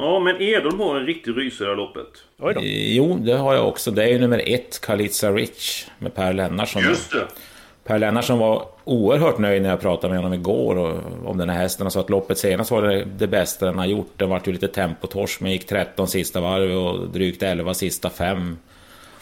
Ja, 0.01 0.19
men 0.19 0.41
Edholm 0.41 0.79
har 0.79 0.95
en 0.95 1.05
riktig 1.05 1.37
rysare 1.37 1.73
i 1.73 1.75
loppet. 1.75 2.07
Oj 2.39 2.53
då. 2.53 2.61
Jo, 2.63 3.17
det 3.17 3.33
har 3.33 3.53
jag 3.53 3.67
också. 3.67 3.91
Det 3.91 4.03
är 4.03 4.07
ju 4.07 4.19
nummer 4.19 4.43
ett, 4.45 4.81
Kalitza 4.81 5.31
Rich, 5.31 5.85
med 5.99 6.15
Per 6.15 6.33
Lennartsson. 6.33 6.83
Just 6.83 7.11
det. 7.11 7.27
Per 7.91 7.99
Lennartsson 7.99 8.39
var 8.39 8.67
oerhört 8.83 9.37
nöjd 9.37 9.61
när 9.61 9.69
jag 9.69 9.81
pratade 9.81 10.13
med 10.13 10.23
honom 10.23 10.39
igår 10.39 10.77
och, 10.77 11.29
om 11.29 11.37
den 11.37 11.49
här 11.49 11.57
hästen 11.57 11.85
och 11.85 11.93
sa 11.93 11.99
att 11.99 12.09
loppet 12.09 12.37
senast 12.37 12.71
var 12.71 12.81
det, 12.81 13.05
det 13.17 13.27
bästa 13.27 13.65
den 13.65 13.77
har 13.77 13.85
gjort. 13.85 14.13
Den 14.17 14.29
vart 14.29 14.47
ju 14.47 14.51
lite 14.51 14.67
tempotorsk 14.67 15.41
men 15.41 15.51
gick 15.51 15.67
13 15.67 16.07
sista 16.07 16.41
varv 16.41 16.71
och 16.71 17.09
drygt 17.09 17.43
11 17.43 17.73
sista 17.73 18.09
fem 18.09 18.57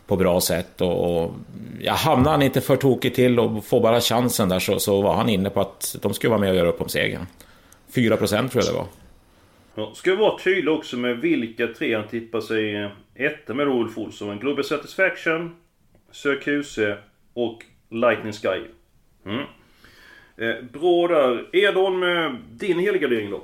på 0.08 0.16
bra 0.16 0.42
sätt. 0.42 0.82
Och, 0.82 1.24
och 1.24 1.32
ja, 1.80 1.94
hamnade 1.94 2.30
han 2.30 2.42
inte 2.42 2.62
för 2.62 2.76
tokigt 2.76 3.16
till 3.16 3.40
och 3.40 3.66
får 3.66 3.82
bara 3.82 4.02
chansen 4.02 4.50
där 4.50 4.60
så, 4.60 4.80
så 4.80 5.02
var 5.02 5.16
han 5.16 5.30
inne 5.30 5.50
på 5.50 5.62
att 5.62 5.96
de 6.02 6.14
skulle 6.14 6.30
vara 6.30 6.42
med 6.42 6.50
och 6.50 6.56
göra 6.56 6.70
upp 6.70 6.82
om 6.82 6.90
segern. 6.90 7.26
4 7.96 8.18
procent 8.18 8.52
tror 8.52 8.64
jag 8.64 8.74
det 8.74 8.78
var. 8.78 8.88
Ja, 9.76 9.92
ska 9.96 10.12
vi 10.12 10.18
vara 10.18 10.40
tydliga 10.40 10.76
också 10.76 10.98
med 10.98 11.18
vilka 11.18 11.68
tre 11.68 11.96
han 11.96 12.08
tippar 12.08 12.42
sig 12.42 12.92
etta 13.16 13.54
med 13.54 13.68
Ulf 13.68 13.98
Olsson. 13.98 14.40
Global 14.40 14.64
Satisfaction, 14.64 15.56
Sökuse 16.12 16.98
och 17.34 17.64
Lightning 17.92 18.34
Sky. 18.34 18.62
Mm. 19.26 19.46
Eh, 20.38 20.64
bra 20.74 21.08
där. 21.08 21.56
Edholm, 21.56 22.02
din 22.50 22.80
helgardering 22.80 23.32
då? 23.32 23.44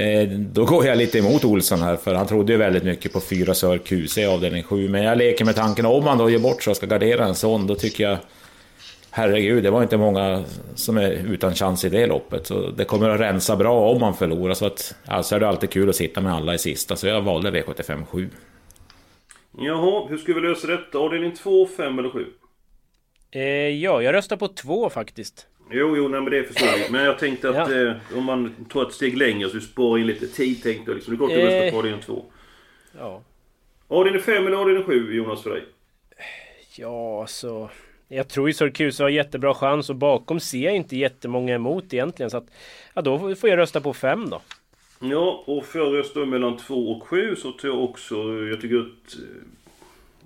Eh, 0.00 0.28
då 0.28 0.64
går 0.64 0.86
jag 0.86 0.98
lite 0.98 1.18
emot 1.18 1.44
Olsson 1.44 1.78
här, 1.78 1.96
för 1.96 2.14
han 2.14 2.26
trodde 2.26 2.52
ju 2.52 2.58
väldigt 2.58 2.84
mycket 2.84 3.12
på 3.12 3.20
fyra 3.20 3.54
Sör 3.54 3.78
QC 3.78 4.18
i 4.18 4.26
avdelning 4.26 4.62
7. 4.62 4.88
Men 4.88 5.02
jag 5.02 5.18
leker 5.18 5.44
med 5.44 5.54
tanken, 5.54 5.86
om 5.86 6.04
han 6.04 6.18
då 6.18 6.30
gör 6.30 6.38
bort 6.38 6.62
sig 6.62 6.70
och 6.70 6.76
ska 6.76 6.86
gardera 6.86 7.24
en 7.24 7.34
sån, 7.34 7.66
då 7.66 7.74
tycker 7.74 8.04
jag... 8.04 8.18
Herregud, 9.10 9.62
det 9.62 9.70
var 9.70 9.82
inte 9.82 9.96
många 9.96 10.44
som 10.74 10.96
är 10.96 11.10
utan 11.10 11.54
chans 11.54 11.84
i 11.84 11.88
det 11.88 12.06
loppet. 12.06 12.46
Så 12.46 12.70
det 12.70 12.84
kommer 12.84 13.08
att 13.08 13.20
rensa 13.20 13.56
bra 13.56 13.90
om 13.90 14.00
man 14.00 14.14
förlorar. 14.14 14.54
Så 14.54 14.66
att, 14.66 14.94
alltså 15.06 15.34
är 15.34 15.40
det 15.40 15.48
alltid 15.48 15.70
kul 15.70 15.88
att 15.88 15.96
sitta 15.96 16.20
med 16.20 16.32
alla 16.34 16.54
i 16.54 16.58
sista, 16.58 16.96
så 16.96 17.06
jag 17.06 17.22
valde 17.22 17.50
V75 17.50 18.04
7. 18.06 18.30
Jaha, 19.58 20.06
hur 20.08 20.18
ska 20.18 20.34
vi 20.34 20.40
lösa 20.40 20.66
detta? 20.66 20.98
Avdelning 20.98 21.32
2, 21.36 21.66
5 21.76 21.98
eller 21.98 22.10
7? 22.10 22.26
Eh, 23.30 23.42
ja, 23.68 24.02
jag 24.02 24.12
röstar 24.14 24.36
på 24.36 24.48
2 24.48 24.90
faktiskt. 24.90 25.46
Jo, 25.70 25.96
jo, 25.96 26.08
nej, 26.08 26.20
men 26.20 26.30
det 26.30 26.44
förstår 26.44 26.68
jag. 26.68 26.92
Men 26.92 27.04
jag 27.04 27.18
tänkte 27.18 27.48
att 27.48 27.70
ja. 27.70 27.86
eh, 27.86 27.94
om 28.16 28.24
man 28.24 28.66
tar 28.68 28.82
ett 28.82 28.92
steg 28.92 29.16
längre 29.16 29.48
så 29.48 29.54
vi 29.54 29.60
sparar 29.60 29.98
in 29.98 30.06
lite 30.06 30.26
tid 30.26 30.62
tänkte 30.62 30.90
jag. 30.90 30.94
Liksom. 30.94 31.16
Det 31.16 31.24
är 31.24 31.26
klart 31.26 31.30
att 31.30 31.36
du 31.36 31.42
röstar 31.42 31.70
på 31.70 31.78
avdelning 31.78 32.02
2. 32.02 32.24
Ja. 32.98 33.22
Avdelning 33.88 34.22
5 34.22 34.46
eller 34.46 34.56
avdelning 34.56 34.84
7 34.84 35.14
Jonas 35.14 35.42
för 35.42 35.50
dig? 35.50 35.64
Ja, 36.76 37.26
så... 37.26 37.70
Jag 38.08 38.28
tror 38.28 38.48
ju 38.48 38.54
Syracuse 38.54 39.02
har 39.02 39.10
jättebra 39.10 39.54
chans 39.54 39.90
och 39.90 39.96
bakom 39.96 40.40
ser 40.40 40.64
jag 40.64 40.76
inte 40.76 40.96
jättemånga 40.96 41.54
emot 41.54 41.94
egentligen. 41.94 42.30
Så 42.30 42.36
att, 42.36 42.46
ja, 42.94 43.02
då 43.02 43.34
får 43.34 43.50
jag 43.50 43.56
rösta 43.56 43.80
på 43.80 43.94
5 43.94 44.30
då. 44.30 44.40
Ja, 45.00 45.44
och 45.46 45.64
för 45.64 45.78
jag 45.78 45.94
röstar 45.94 46.26
mellan 46.26 46.56
2 46.56 46.74
och 46.74 47.02
7 47.02 47.36
så 47.36 47.52
tror 47.52 47.74
jag 47.74 47.84
också... 47.84 48.14
Jag 48.50 48.60
tycker 48.60 48.76
att... 48.76 49.16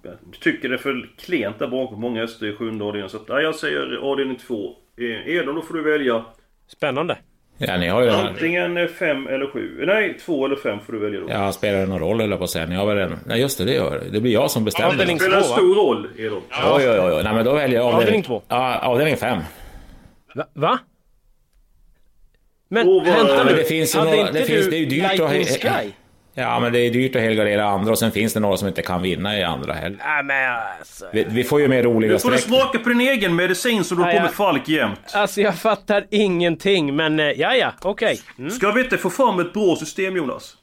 Jag 0.03 0.41
tycker 0.41 0.69
det 0.69 0.75
är 0.75 0.79
för 0.79 1.11
klent 1.19 1.59
där 1.59 1.67
bakom 1.67 2.01
många 2.01 2.21
hästar 2.21 2.47
i 2.47 2.57
sjunde 2.57 2.85
avdelningen. 2.85 3.11
Så 3.11 3.17
att, 3.17 3.25
ja, 3.29 3.41
jag 3.41 3.55
säger 3.55 3.97
avdelning 3.97 4.37
2. 4.37 4.75
Eh, 4.99 5.37
Edon, 5.37 5.55
då 5.55 5.63
får 5.63 5.75
du 5.75 5.83
välja. 5.83 6.25
Spännande. 6.67 7.19
Ja, 7.59 7.77
ni 7.77 7.89
har 7.89 8.03
ju 8.03 8.11
Antingen 8.11 8.89
5 8.89 9.27
eller 9.27 9.47
7. 9.47 9.85
Nej, 9.87 10.19
2 10.19 10.45
eller 10.47 10.57
5 10.57 10.79
får 10.81 10.93
du 10.93 10.99
välja 10.99 11.21
då. 11.21 11.27
Ja, 11.29 11.53
spelar 11.53 11.79
det 11.81 11.87
någon 11.87 11.99
roll 11.99 12.21
eller 12.21 12.37
på 12.37 12.47
sen? 12.47 12.69
Ni 12.69 12.75
har 12.75 12.87
väl 12.87 12.99
en... 12.99 13.19
Nej, 13.27 13.41
just 13.41 13.59
det, 13.59 13.65
det 13.65 13.75
gör 13.75 14.01
det. 14.01 14.11
Det 14.11 14.21
blir 14.21 14.33
jag 14.33 14.51
som 14.51 14.65
bestämmer. 14.65 14.89
Avdelning 14.89 15.19
2, 15.19 15.25
spelar 15.25 15.41
stor 15.41 15.75
roll, 15.75 16.09
Edon. 16.19 16.43
Ja. 16.51 16.77
Oj, 16.77 16.91
oj, 16.91 17.01
oj. 17.01 17.23
Nej, 17.25 17.35
men 17.35 17.45
då 17.45 17.55
väljer 17.55 17.81
jag 17.81 17.95
avdelning 17.95 18.23
2. 18.23 18.43
Ja, 18.49 18.79
avdelning 18.79 19.17
5. 19.17 19.39
Va? 20.35 20.47
Va? 20.55 20.79
Men 22.69 22.89
oh, 22.89 23.05
vänta 23.05 23.45
nu. 23.45 23.53
Det 23.53 23.65
finns 23.65 23.97
ju 23.97 23.99
några... 23.99 24.33
Det, 24.33 24.45
finns, 24.45 24.71
det 24.71 24.77
är 24.77 24.81
ju 24.81 24.87
dyrt 24.87 25.21
att... 25.21 25.61
Sky? 25.61 25.93
Ja, 26.41 26.61
men 26.61 26.73
det 26.73 26.79
är 26.79 26.91
dyrt 26.91 27.17
att 27.17 27.23
helgardera 27.23 27.65
andra 27.65 27.93
och 27.93 27.99
sen 27.99 28.13
finns 28.13 28.33
det 28.33 28.41
några 28.41 28.57
som 28.57 28.69
inte 28.69 28.83
kan 28.83 29.03
vinna 29.03 29.39
i 29.39 29.43
andra 29.43 29.73
heller. 29.73 29.99
Ja, 30.05 30.23
men 30.23 30.57
alltså... 30.79 31.07
vi, 31.13 31.27
vi, 31.29 31.45
får 31.45 31.61
ju 31.61 31.69
mer 31.69 31.83
roliga 31.83 32.19
streck. 32.19 32.33
Nu 32.33 32.39
får 32.39 32.49
du 32.49 32.57
smaka 32.57 32.79
på 32.79 32.89
din 32.89 33.01
egen 33.01 33.37
medicin 33.37 33.85
så 33.85 33.95
du 33.95 34.03
ja, 34.03 34.13
på 34.13 34.23
med 34.23 34.31
Falk 34.31 34.69
jämt. 34.69 35.01
Alltså 35.13 35.41
jag 35.41 35.55
fattar 35.59 36.07
ingenting, 36.11 36.97
men 36.97 37.21
eh, 37.21 37.27
ja, 37.27 37.55
ja, 37.55 37.73
okej. 37.83 38.13
Okay. 38.13 38.45
Mm. 38.45 38.51
Ska 38.51 38.73
vi 38.73 38.85
inte 38.85 38.99
få 38.99 39.11
fram 39.11 39.41
ett 39.41 39.53
bra 39.53 39.77
system 39.77 40.17
Jonas? 40.17 40.57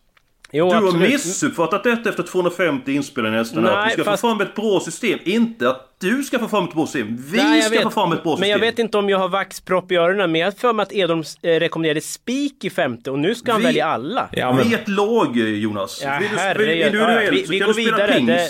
Jo, 0.51 0.69
du 0.69 0.75
absolut. 0.75 0.93
har 0.93 0.99
missuppfattat 0.99 1.83
detta 1.83 2.09
efter 2.09 2.23
250 2.23 2.93
inspelningar 2.93 3.37
nästan. 3.37 3.63
Nej, 3.63 3.73
att 3.73 3.87
vi 3.87 3.91
ska 3.91 4.03
fast... 4.03 4.21
få 4.21 4.27
fram 4.27 4.41
ett 4.41 4.55
bra 4.55 4.79
system. 4.79 5.19
Inte 5.23 5.69
att 5.69 5.95
du 5.99 6.23
ska 6.23 6.39
få 6.39 6.47
fram 6.47 6.63
ett 6.63 6.73
bra 6.73 6.85
system. 6.85 7.17
Vi 7.31 7.37
Nej, 7.37 7.61
ska 7.61 7.71
vet, 7.71 7.83
få 7.83 7.89
fram 7.89 8.11
ett 8.11 8.23
bra 8.23 8.31
system. 8.31 8.39
Men 8.39 8.49
jag 8.49 8.59
vet 8.59 8.79
inte 8.79 8.97
om 8.97 9.09
jag 9.09 9.17
har 9.17 9.29
vaxpropp 9.29 9.91
i 9.91 9.95
öronen. 9.95 10.31
Men 10.31 10.41
jag 10.41 10.47
har 10.47 10.51
för 10.51 10.73
mig 10.73 10.83
att 10.83 10.93
Edholm 10.93 11.23
eh, 11.41 11.49
rekommenderade 11.49 12.01
spik 12.01 12.63
i 12.63 12.69
femte 12.69 13.11
och 13.11 13.19
nu 13.19 13.35
ska 13.35 13.51
han 13.51 13.61
vi, 13.61 13.67
välja 13.67 13.85
alla. 13.85 14.29
Ja, 14.31 14.53
men... 14.53 14.67
Vi 14.67 14.73
är 14.73 14.79
ett 14.79 14.87
lag 14.87 15.37
Jonas. 15.37 16.01
Ja, 16.03 16.17
vill 16.19 16.29
du, 16.29 16.37
herre, 16.37 16.57
vill, 16.57 16.91
du 16.91 16.97
ja, 16.97 17.29
vi, 17.31 17.45
vi 17.49 17.59
går 17.59 17.73
vidare. 17.73 18.19
Det, 18.19 18.49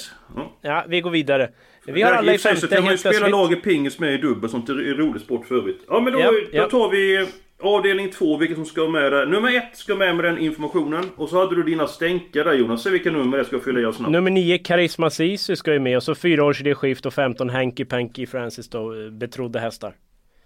ja, 0.62 0.86
vi 0.88 1.02
går 1.02 1.10
vidare. 1.10 1.50
Vi 1.86 2.02
har 2.02 2.12
alla 2.12 2.34
i 2.34 2.38
femte. 2.38 2.62
Så 2.62 2.68
kan 2.68 2.84
man 2.84 2.92
ju 2.92 2.98
spela 2.98 3.28
lag 3.28 3.54
i 3.54 3.56
pingis 3.56 4.00
med 4.00 4.14
i 4.14 4.18
dubbel. 4.18 4.50
Sånt 4.50 4.70
är 4.70 4.74
rolig 4.74 5.22
sport 5.22 5.48
för 5.48 5.56
övrigt. 5.56 5.82
Ja 5.88 6.00
men 6.00 6.14
då, 6.14 6.20
ja, 6.52 6.64
då 6.64 6.70
tar 6.70 6.90
vi 6.90 7.28
Avdelning 7.60 8.12
2, 8.12 8.38
vilka 8.38 8.56
som 8.56 8.66
ska 8.66 8.88
med 8.88 9.12
där. 9.12 9.26
Nummer 9.26 9.58
1 9.58 9.64
ska 9.78 9.96
med 9.96 10.16
med 10.16 10.26
den 10.26 10.38
informationen. 10.38 11.10
Och 11.16 11.30
så 11.30 11.40
hade 11.40 11.56
du 11.56 11.64
dina 11.64 11.88
stänkare 11.88 12.44
där 12.44 12.54
Jonas. 12.54 12.84
Se 12.84 12.90
vilka 12.90 13.12
nummer 13.12 13.38
det 13.38 13.46
ska 13.46 13.60
fylla 13.60 13.80
i 13.80 13.86
oss 13.86 13.96
snabbt. 13.96 14.12
Nummer 14.12 14.32
9, 14.32 14.58
Karisma 14.58 15.10
Sisu 15.10 15.56
ska 15.56 15.74
ju 15.74 15.80
med. 15.80 15.98
Och 15.98 16.04
så 16.04 16.16
4 16.16 16.44
års 16.44 16.64
skift 16.76 17.06
och 17.06 17.14
15 17.14 17.50
Hanky 17.50 17.86
Panky 17.86 18.26
Francis 18.26 18.70
då, 18.70 19.10
betrodda 19.12 19.60
hästar. 19.60 19.94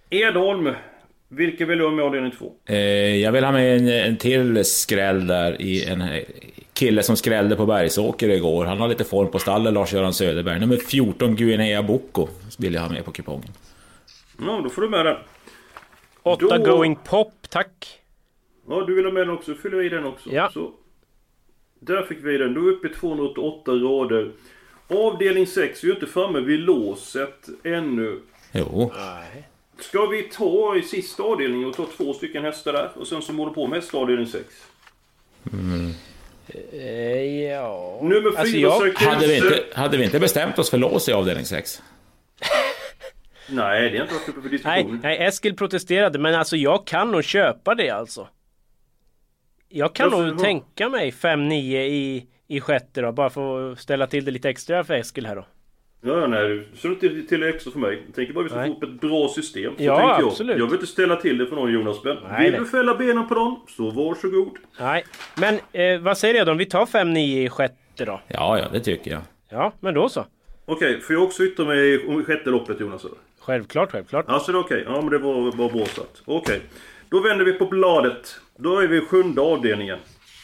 Edholm. 0.10 0.69
Vilka 1.30 1.65
vill 1.65 1.78
du 1.78 1.84
ha 1.86 1.91
med 1.91 2.06
avdelning 2.06 2.32
2? 2.32 2.52
Eh, 2.65 2.78
jag 3.15 3.32
vill 3.32 3.43
ha 3.43 3.52
med 3.52 3.78
en, 3.78 3.88
en 3.88 4.17
till 4.17 4.65
skräll 4.65 5.28
där 5.28 5.62
i 5.62 5.86
en 5.86 6.04
kille 6.74 7.04
som 7.04 7.17
skrällde 7.17 7.56
på 7.56 7.65
Bergsåker 7.65 8.30
igår. 8.30 8.65
Han 8.65 8.78
har 8.78 8.88
lite 8.88 9.04
form 9.04 9.32
på 9.32 9.39
stallet, 9.39 9.74
Lars-Göran 9.74 10.13
Söderberg. 10.13 10.60
Nummer 10.60 10.78
14, 10.78 11.36
Guinea 11.36 11.84
Boko, 11.84 12.28
vill 12.60 12.74
jag 12.74 12.82
ha 12.82 12.89
med 12.89 13.06
på 13.06 13.12
kupongen. 13.12 13.52
Ja, 14.45 14.62
då 14.63 14.69
får 14.69 14.82
du 14.82 14.89
med 14.89 15.06
den. 15.06 15.15
8 16.23 16.57
Då... 16.57 16.57
Going 16.57 16.95
Pop, 16.95 17.34
tack. 17.49 17.99
Ja, 18.69 18.84
du 18.88 18.95
vill 18.95 19.05
ha 19.05 19.12
med 19.12 19.27
den 19.27 19.36
också. 19.36 19.55
Fyller 19.55 19.81
i 19.81 19.89
den 19.89 20.05
också. 20.05 20.29
Ja. 20.31 20.49
Så. 20.53 20.71
Där 21.79 22.03
fick 22.03 22.17
vi 22.21 22.38
den. 22.38 22.53
Då 22.53 22.62
är 22.62 22.65
vi 22.65 22.71
uppe 22.71 22.88
i 22.88 22.93
288 22.93 23.71
rader. 23.71 24.31
Avdelning 24.88 25.47
6 25.47 25.84
är 25.84 25.88
ju 25.88 25.93
inte 25.93 26.07
framme 26.07 26.39
vid 26.39 26.60
låset 26.60 27.49
ännu. 27.63 28.19
Jo. 28.51 28.91
Nej. 28.95 29.47
Ska 29.79 30.05
vi 30.05 30.23
ta 30.23 30.75
i 30.75 30.81
sista 30.81 31.23
avdelningen 31.23 31.69
och 31.69 31.75
ta 31.75 31.86
två 31.97 32.13
stycken 32.13 32.43
hästar 32.43 32.73
där? 32.73 32.91
Och 32.95 33.07
sen 33.07 33.21
så 33.21 33.34
målar 33.34 33.53
på 33.53 33.67
med 33.67 33.79
hästavdelning 33.79 34.27
6? 34.27 34.45
Mm. 35.53 35.91
Eh, 36.73 37.41
ja... 37.43 37.99
Nummer 38.01 38.31
4 38.31 38.39
alltså 38.39 38.57
jag... 38.57 38.93
hade, 38.93 39.27
vi 39.27 39.38
inte, 39.38 39.63
hade 39.73 39.97
vi 39.97 40.03
inte 40.03 40.19
bestämt 40.19 40.60
oss 40.60 40.69
för 40.69 40.77
lås 40.77 41.10
i 41.10 41.13
avdelning 41.13 41.45
6? 41.45 41.81
Nej, 43.51 43.89
det 43.89 43.97
är 43.97 44.01
inte 44.01 44.13
varit 44.13 44.29
uppe 44.29 44.41
för 44.41 44.49
diskussion. 44.49 44.99
Nej, 45.03 45.17
nej, 45.17 45.27
Eskil 45.27 45.55
protesterade, 45.55 46.19
men 46.19 46.35
alltså 46.35 46.57
jag 46.57 46.87
kan 46.87 47.11
nog 47.11 47.23
köpa 47.23 47.75
det 47.75 47.89
alltså. 47.89 48.27
Jag 49.69 49.95
kan 49.95 50.09
nog 50.09 50.39
tänka 50.39 50.89
mig 50.89 51.11
5-9 51.11 51.53
i, 51.81 52.27
i 52.47 52.61
sjätte 52.61 53.01
då, 53.01 53.11
bara 53.11 53.29
för 53.29 53.71
att 53.71 53.79
ställa 53.79 54.07
till 54.07 54.25
det 54.25 54.31
lite 54.31 54.49
extra 54.49 54.83
för 54.83 54.93
Eskil 54.93 55.25
här 55.25 55.35
då. 55.35 55.45
Ja, 56.03 56.27
nej, 56.27 56.67
så 56.75 56.87
inte 56.87 56.99
till, 56.99 57.27
till 57.27 57.43
extra 57.43 57.71
för 57.71 57.79
mig. 57.79 58.03
Jag 58.05 58.15
tänker 58.15 58.33
bara 58.33 58.45
att 58.45 58.45
vi 58.45 58.49
ska 58.49 58.65
få 58.65 58.71
upp 58.71 58.83
ett 58.83 59.01
bra 59.01 59.29
system. 59.29 59.73
Så 59.77 59.83
ja, 59.83 60.17
jag. 60.19 60.27
absolut. 60.27 60.57
Jag 60.57 60.65
vill 60.65 60.73
inte 60.73 60.87
ställa 60.87 61.15
till 61.15 61.37
det 61.37 61.45
för 61.45 61.55
någon 61.55 61.73
Jonas, 61.73 62.03
men 62.03 62.17
nej, 62.29 62.43
vill 62.43 62.51
nej. 62.51 62.59
du 62.59 62.65
fälla 62.65 62.95
benen 62.95 63.27
på 63.27 63.35
dem, 63.35 63.65
så 63.67 63.89
varsågod. 63.89 64.57
Nej, 64.79 65.05
men 65.35 65.59
eh, 65.71 66.01
vad 66.01 66.17
säger 66.17 66.33
du 66.33 66.45
då? 66.45 66.51
Om 66.51 66.57
vi 66.57 66.65
tar 66.65 66.85
5-9 66.85 67.17
i 67.17 67.49
sjätte 67.49 68.05
då? 68.05 68.21
Ja, 68.27 68.59
ja, 68.59 68.65
det 68.71 68.79
tycker 68.79 69.11
jag. 69.11 69.21
Ja, 69.49 69.73
men 69.79 69.93
då 69.93 70.09
så. 70.09 70.25
Okej, 70.65 71.01
får 71.01 71.15
jag 71.15 71.23
också 71.23 71.43
yttra 71.43 71.65
mig 71.65 72.07
om 72.07 72.23
sjätte 72.23 72.49
loppet 72.49 72.79
Jonas? 72.79 73.05
Eller? 73.05 73.17
Självklart, 73.41 73.91
självklart. 73.91 74.25
Alltså 74.27 74.51
det 74.51 74.58
är 74.58 74.60
okej. 74.60 74.82
Okay. 74.82 74.93
Ja 74.93 75.01
men 75.01 75.10
det 75.10 75.17
var, 75.17 75.58
var 75.58 75.69
bra 75.69 75.86
satt. 75.86 76.21
Okej. 76.25 76.56
Okay. 76.56 76.60
Då 77.10 77.19
vänder 77.19 77.45
vi 77.45 77.54
på 77.54 77.65
bladet. 77.65 78.36
Då 78.58 78.80
är 78.80 78.88
vi 78.88 78.97
i 78.97 79.01
sjunde 79.01 79.41
avdelningen. 79.41 79.99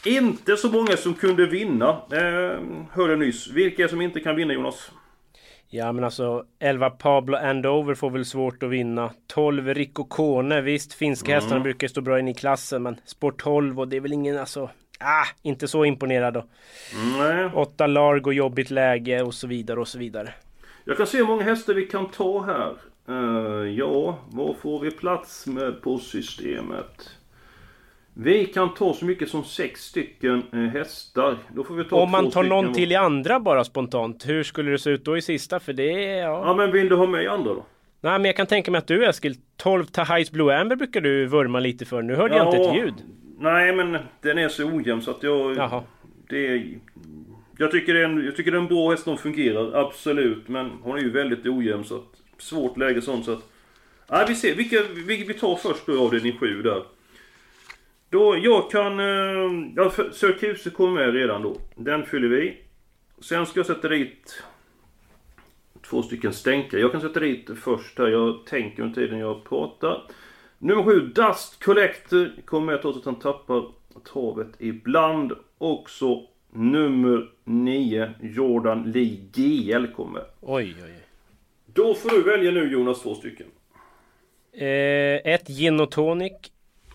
Inte 0.05 0.57
så 0.57 0.71
många 0.71 0.97
som 0.97 1.13
kunde 1.13 1.45
vinna. 1.45 1.89
Eh, 1.89 2.59
hörde 2.91 3.15
nyss. 3.15 3.47
Vilka 3.47 3.83
är 3.83 3.87
som 3.87 4.01
inte 4.01 4.19
kan 4.19 4.35
vinna 4.35 4.53
Jonas? 4.53 4.91
Ja 5.69 5.91
men 5.91 6.03
alltså 6.03 6.45
11 6.59 6.89
Pablo 6.89 7.37
Andover 7.37 7.95
får 7.95 8.09
väl 8.09 8.25
svårt 8.25 8.63
att 8.63 8.69
vinna. 8.69 9.11
12 9.27 9.73
Rico 9.73 10.03
Kone. 10.03 10.61
Visst, 10.61 10.93
finska 10.93 11.31
mm. 11.31 11.41
hästarna 11.41 11.61
brukar 11.61 11.87
stå 11.87 12.01
bra 12.01 12.19
in 12.19 12.27
i 12.27 12.33
klassen 12.33 12.83
men 12.83 12.99
Sport 13.05 13.41
12 13.41 13.79
och 13.79 13.87
det 13.87 13.97
är 13.97 14.01
väl 14.01 14.13
ingen 14.13 14.37
alltså... 14.37 14.69
Ah, 14.99 15.25
inte 15.41 15.67
så 15.67 15.85
imponerad 15.85 16.33
då. 16.33 16.45
Nej. 17.19 17.45
8 17.53 17.87
Largo, 17.87 18.31
jobbigt 18.31 18.71
läge 18.71 19.21
och 19.21 19.33
så 19.33 19.47
vidare 19.47 19.79
och 19.79 19.87
så 19.87 19.99
vidare. 19.99 20.33
Jag 20.87 20.97
kan 20.97 21.07
se 21.07 21.17
hur 21.17 21.25
många 21.25 21.43
hästar 21.43 21.73
vi 21.73 21.85
kan 21.85 22.09
ta 22.09 22.43
här. 22.43 22.73
Uh, 23.09 23.69
ja, 23.69 24.19
vad 24.29 24.57
får 24.57 24.79
vi 24.79 24.91
plats 24.91 25.47
med 25.47 25.81
på 25.81 25.97
systemet? 25.97 27.09
Vi 28.13 28.45
kan 28.45 28.73
ta 28.73 28.93
så 28.93 29.05
mycket 29.05 29.29
som 29.29 29.43
sex 29.43 29.81
stycken 29.81 30.43
uh, 30.53 30.67
hästar. 30.67 31.37
Då 31.55 31.63
får 31.63 31.75
vi 31.75 31.83
ta 31.83 31.95
Om 31.95 32.11
man 32.11 32.31
tar 32.31 32.43
någon 32.43 32.73
till 32.73 32.91
i 32.91 32.95
andra 32.95 33.39
bara 33.39 33.63
spontant. 33.63 34.27
Hur 34.27 34.43
skulle 34.43 34.71
det 34.71 34.79
se 34.79 34.89
ut 34.89 35.05
då 35.05 35.17
i 35.17 35.21
sista? 35.21 35.59
För 35.59 35.73
det 35.73 36.05
är... 36.05 36.21
Ja, 36.21 36.41
ja 36.45 36.53
men 36.53 36.71
vill 36.71 36.89
du 36.89 36.95
ha 36.95 37.07
med 37.07 37.23
i 37.23 37.27
andra 37.27 37.53
då? 37.53 37.65
Nej 38.01 38.19
men 38.19 38.25
jag 38.25 38.35
kan 38.35 38.47
tänka 38.47 38.71
mig 38.71 38.79
att 38.79 38.87
du 38.87 39.05
Eskil, 39.05 39.35
12 39.57 39.85
Tahais 39.85 40.31
Blue 40.31 40.59
Amber 40.59 40.75
brukar 40.75 41.01
du 41.01 41.25
vurma 41.25 41.59
lite 41.59 41.85
för. 41.85 42.01
Nu 42.01 42.15
hörde 42.15 42.35
ja, 42.35 42.43
jag 42.43 42.53
inte 42.53 42.69
ett 42.69 42.75
ljud. 42.75 42.93
Nej 43.39 43.75
men 43.75 43.97
den 44.21 44.37
är 44.37 44.49
så 44.49 44.65
ojämn 44.65 45.01
så 45.01 45.11
att 45.11 45.23
jag... 45.23 45.55
Jaha. 45.55 45.83
Det 46.29 46.47
är 46.47 46.79
jag 47.57 47.71
tycker, 47.71 47.93
det 47.93 47.99
är 47.99 48.03
en, 48.03 48.25
jag 48.25 48.35
tycker 48.35 48.51
det 48.51 48.57
är 48.57 48.61
en 48.61 48.67
bra 48.67 48.91
häst 48.91 49.03
som 49.03 49.17
fungerar, 49.17 49.73
absolut. 49.73 50.47
Men 50.47 50.69
hon 50.81 50.97
är 50.97 51.01
ju 51.01 51.11
väldigt 51.11 51.45
ojämn 51.45 51.83
så 51.83 51.95
att... 51.95 52.21
Svårt 52.37 52.77
läge 52.77 53.01
sånt 53.01 53.25
så 53.25 53.31
att... 53.31 53.49
Nej, 54.11 54.25
vi 54.27 54.35
ser. 54.35 54.55
Vilka, 54.55 54.83
vi, 54.93 55.23
vi 55.23 55.33
tar 55.33 55.55
först 55.55 55.85
då 55.85 56.05
avdelning 56.05 56.37
7 56.37 56.61
där. 56.61 56.83
Då, 58.09 58.37
jag 58.41 58.71
kan... 58.71 58.99
Eh, 58.99 59.69
ja, 59.75 59.91
Syracuse 60.11 60.69
kommer 60.69 60.91
med 60.91 61.13
redan 61.13 61.41
då. 61.41 61.57
Den 61.75 62.05
fyller 62.05 62.27
vi. 62.27 62.57
Sen 63.21 63.45
ska 63.45 63.59
jag 63.59 63.67
sätta 63.67 63.87
dit... 63.87 64.43
två 65.81 66.03
stycken 66.03 66.33
stänkare. 66.33 66.81
Jag 66.81 66.91
kan 66.91 67.01
sätta 67.01 67.19
dit 67.19 67.49
först 67.63 67.97
här. 67.97 68.07
Jag 68.07 68.45
tänker 68.45 68.83
under 68.83 68.95
tiden 68.95 69.19
jag 69.19 69.43
pratar. 69.43 70.03
Nummer 70.57 70.83
7, 70.83 70.99
Dust 70.99 71.63
Collector. 71.63 72.31
Kommer 72.45 72.71
med 72.71 72.81
trots 72.81 72.97
att 72.97 73.05
han 73.05 73.19
tappar 73.19 73.65
travet 74.13 74.53
ibland. 74.59 75.33
Också 75.57 76.27
nummer 76.51 77.29
9, 77.47 78.09
Jordan 78.21 78.91
Lee 78.91 79.17
GL 79.33 79.85
kommer. 79.95 80.23
Oj, 80.41 80.75
oj, 80.77 80.83
oj. 80.85 81.03
Då 81.65 81.93
får 81.93 82.09
du 82.09 82.23
välja 82.23 82.51
nu 82.51 82.71
Jonas, 82.71 83.01
två 83.01 83.15
stycken. 83.15 83.47
Eh, 84.53 85.33
ett 85.33 85.47
gin 85.47 85.79
och 85.79 85.91
tonic. 85.91 86.33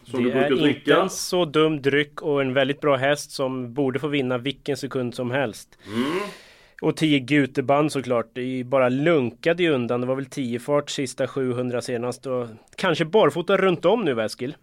Som 0.04 0.24
det 0.24 0.30
du 0.30 0.32
brukar 0.32 0.46
är 0.46 0.52
inte 0.52 0.64
dricka. 0.64 1.02
en 1.02 1.10
så 1.10 1.44
dum 1.44 1.82
dryck 1.82 2.22
och 2.22 2.40
en 2.40 2.54
väldigt 2.54 2.80
bra 2.80 2.96
häst 2.96 3.30
som 3.30 3.74
borde 3.74 3.98
få 3.98 4.08
vinna 4.08 4.38
vilken 4.38 4.76
sekund 4.76 5.14
som 5.14 5.30
helst. 5.30 5.78
Mm. 5.86 6.20
Och 6.82 6.96
10 6.96 7.18
guteband 7.18 7.92
såklart. 7.92 8.30
Det 8.32 8.64
bara 8.64 8.88
lunkade 8.88 9.62
ju 9.62 9.70
undan. 9.70 10.00
Det 10.00 10.06
var 10.06 10.14
väl 10.14 10.26
10 10.26 10.58
fart 10.58 10.90
sista 10.90 11.26
700 11.26 11.82
senast. 11.82 12.26
Och 12.26 12.46
kanske 12.76 13.04
barfota 13.04 13.56
runt 13.56 13.84
om 13.84 14.04
nu 14.04 14.22
Eskil. 14.22 14.56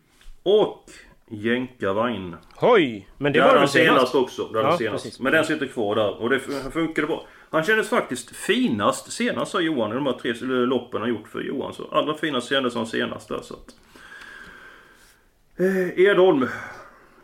Och 0.43 0.89
Jänkarvagn. 1.29 2.35
Hoj! 2.55 3.07
Men 3.17 3.33
det, 3.33 3.39
Det 3.39 3.45
var 3.45 3.57
han 3.57 3.67
senast 3.67 4.11
senast? 4.11 4.15
också. 4.15 4.47
Det 4.53 4.59
Ja, 4.59 4.77
senast. 4.77 5.03
precis. 5.03 5.19
Men 5.19 5.31
den 5.31 5.45
sitter 5.45 5.67
kvar 5.67 5.95
där. 5.95 6.21
Och 6.21 6.29
det 6.29 6.37
fun- 6.39 6.71
funkade 6.71 7.07
bra. 7.07 7.25
Han 7.49 7.63
kändes 7.63 7.89
faktiskt 7.89 8.35
finast 8.35 9.11
senast 9.11 9.51
sa 9.51 9.59
Johan 9.61 9.91
i 9.91 9.95
de 9.95 10.05
här 10.05 10.13
tre 10.13 10.33
loppen 10.41 11.01
han 11.01 11.09
gjort 11.09 11.27
för 11.27 11.41
Johan. 11.41 11.73
Så 11.73 11.87
allra 11.91 12.13
finast 12.13 12.49
kändes 12.49 12.75
han 12.75 12.87
senast 12.87 13.29
där 13.29 13.39
så 13.43 13.53
att... 13.53 13.75
Eh, 15.59 15.99
Edholm. 16.05 16.47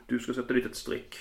Du 0.07 0.19
ska 0.19 0.33
sätta 0.33 0.53
dit 0.53 0.65
ett 0.65 0.75
streck. 0.75 1.15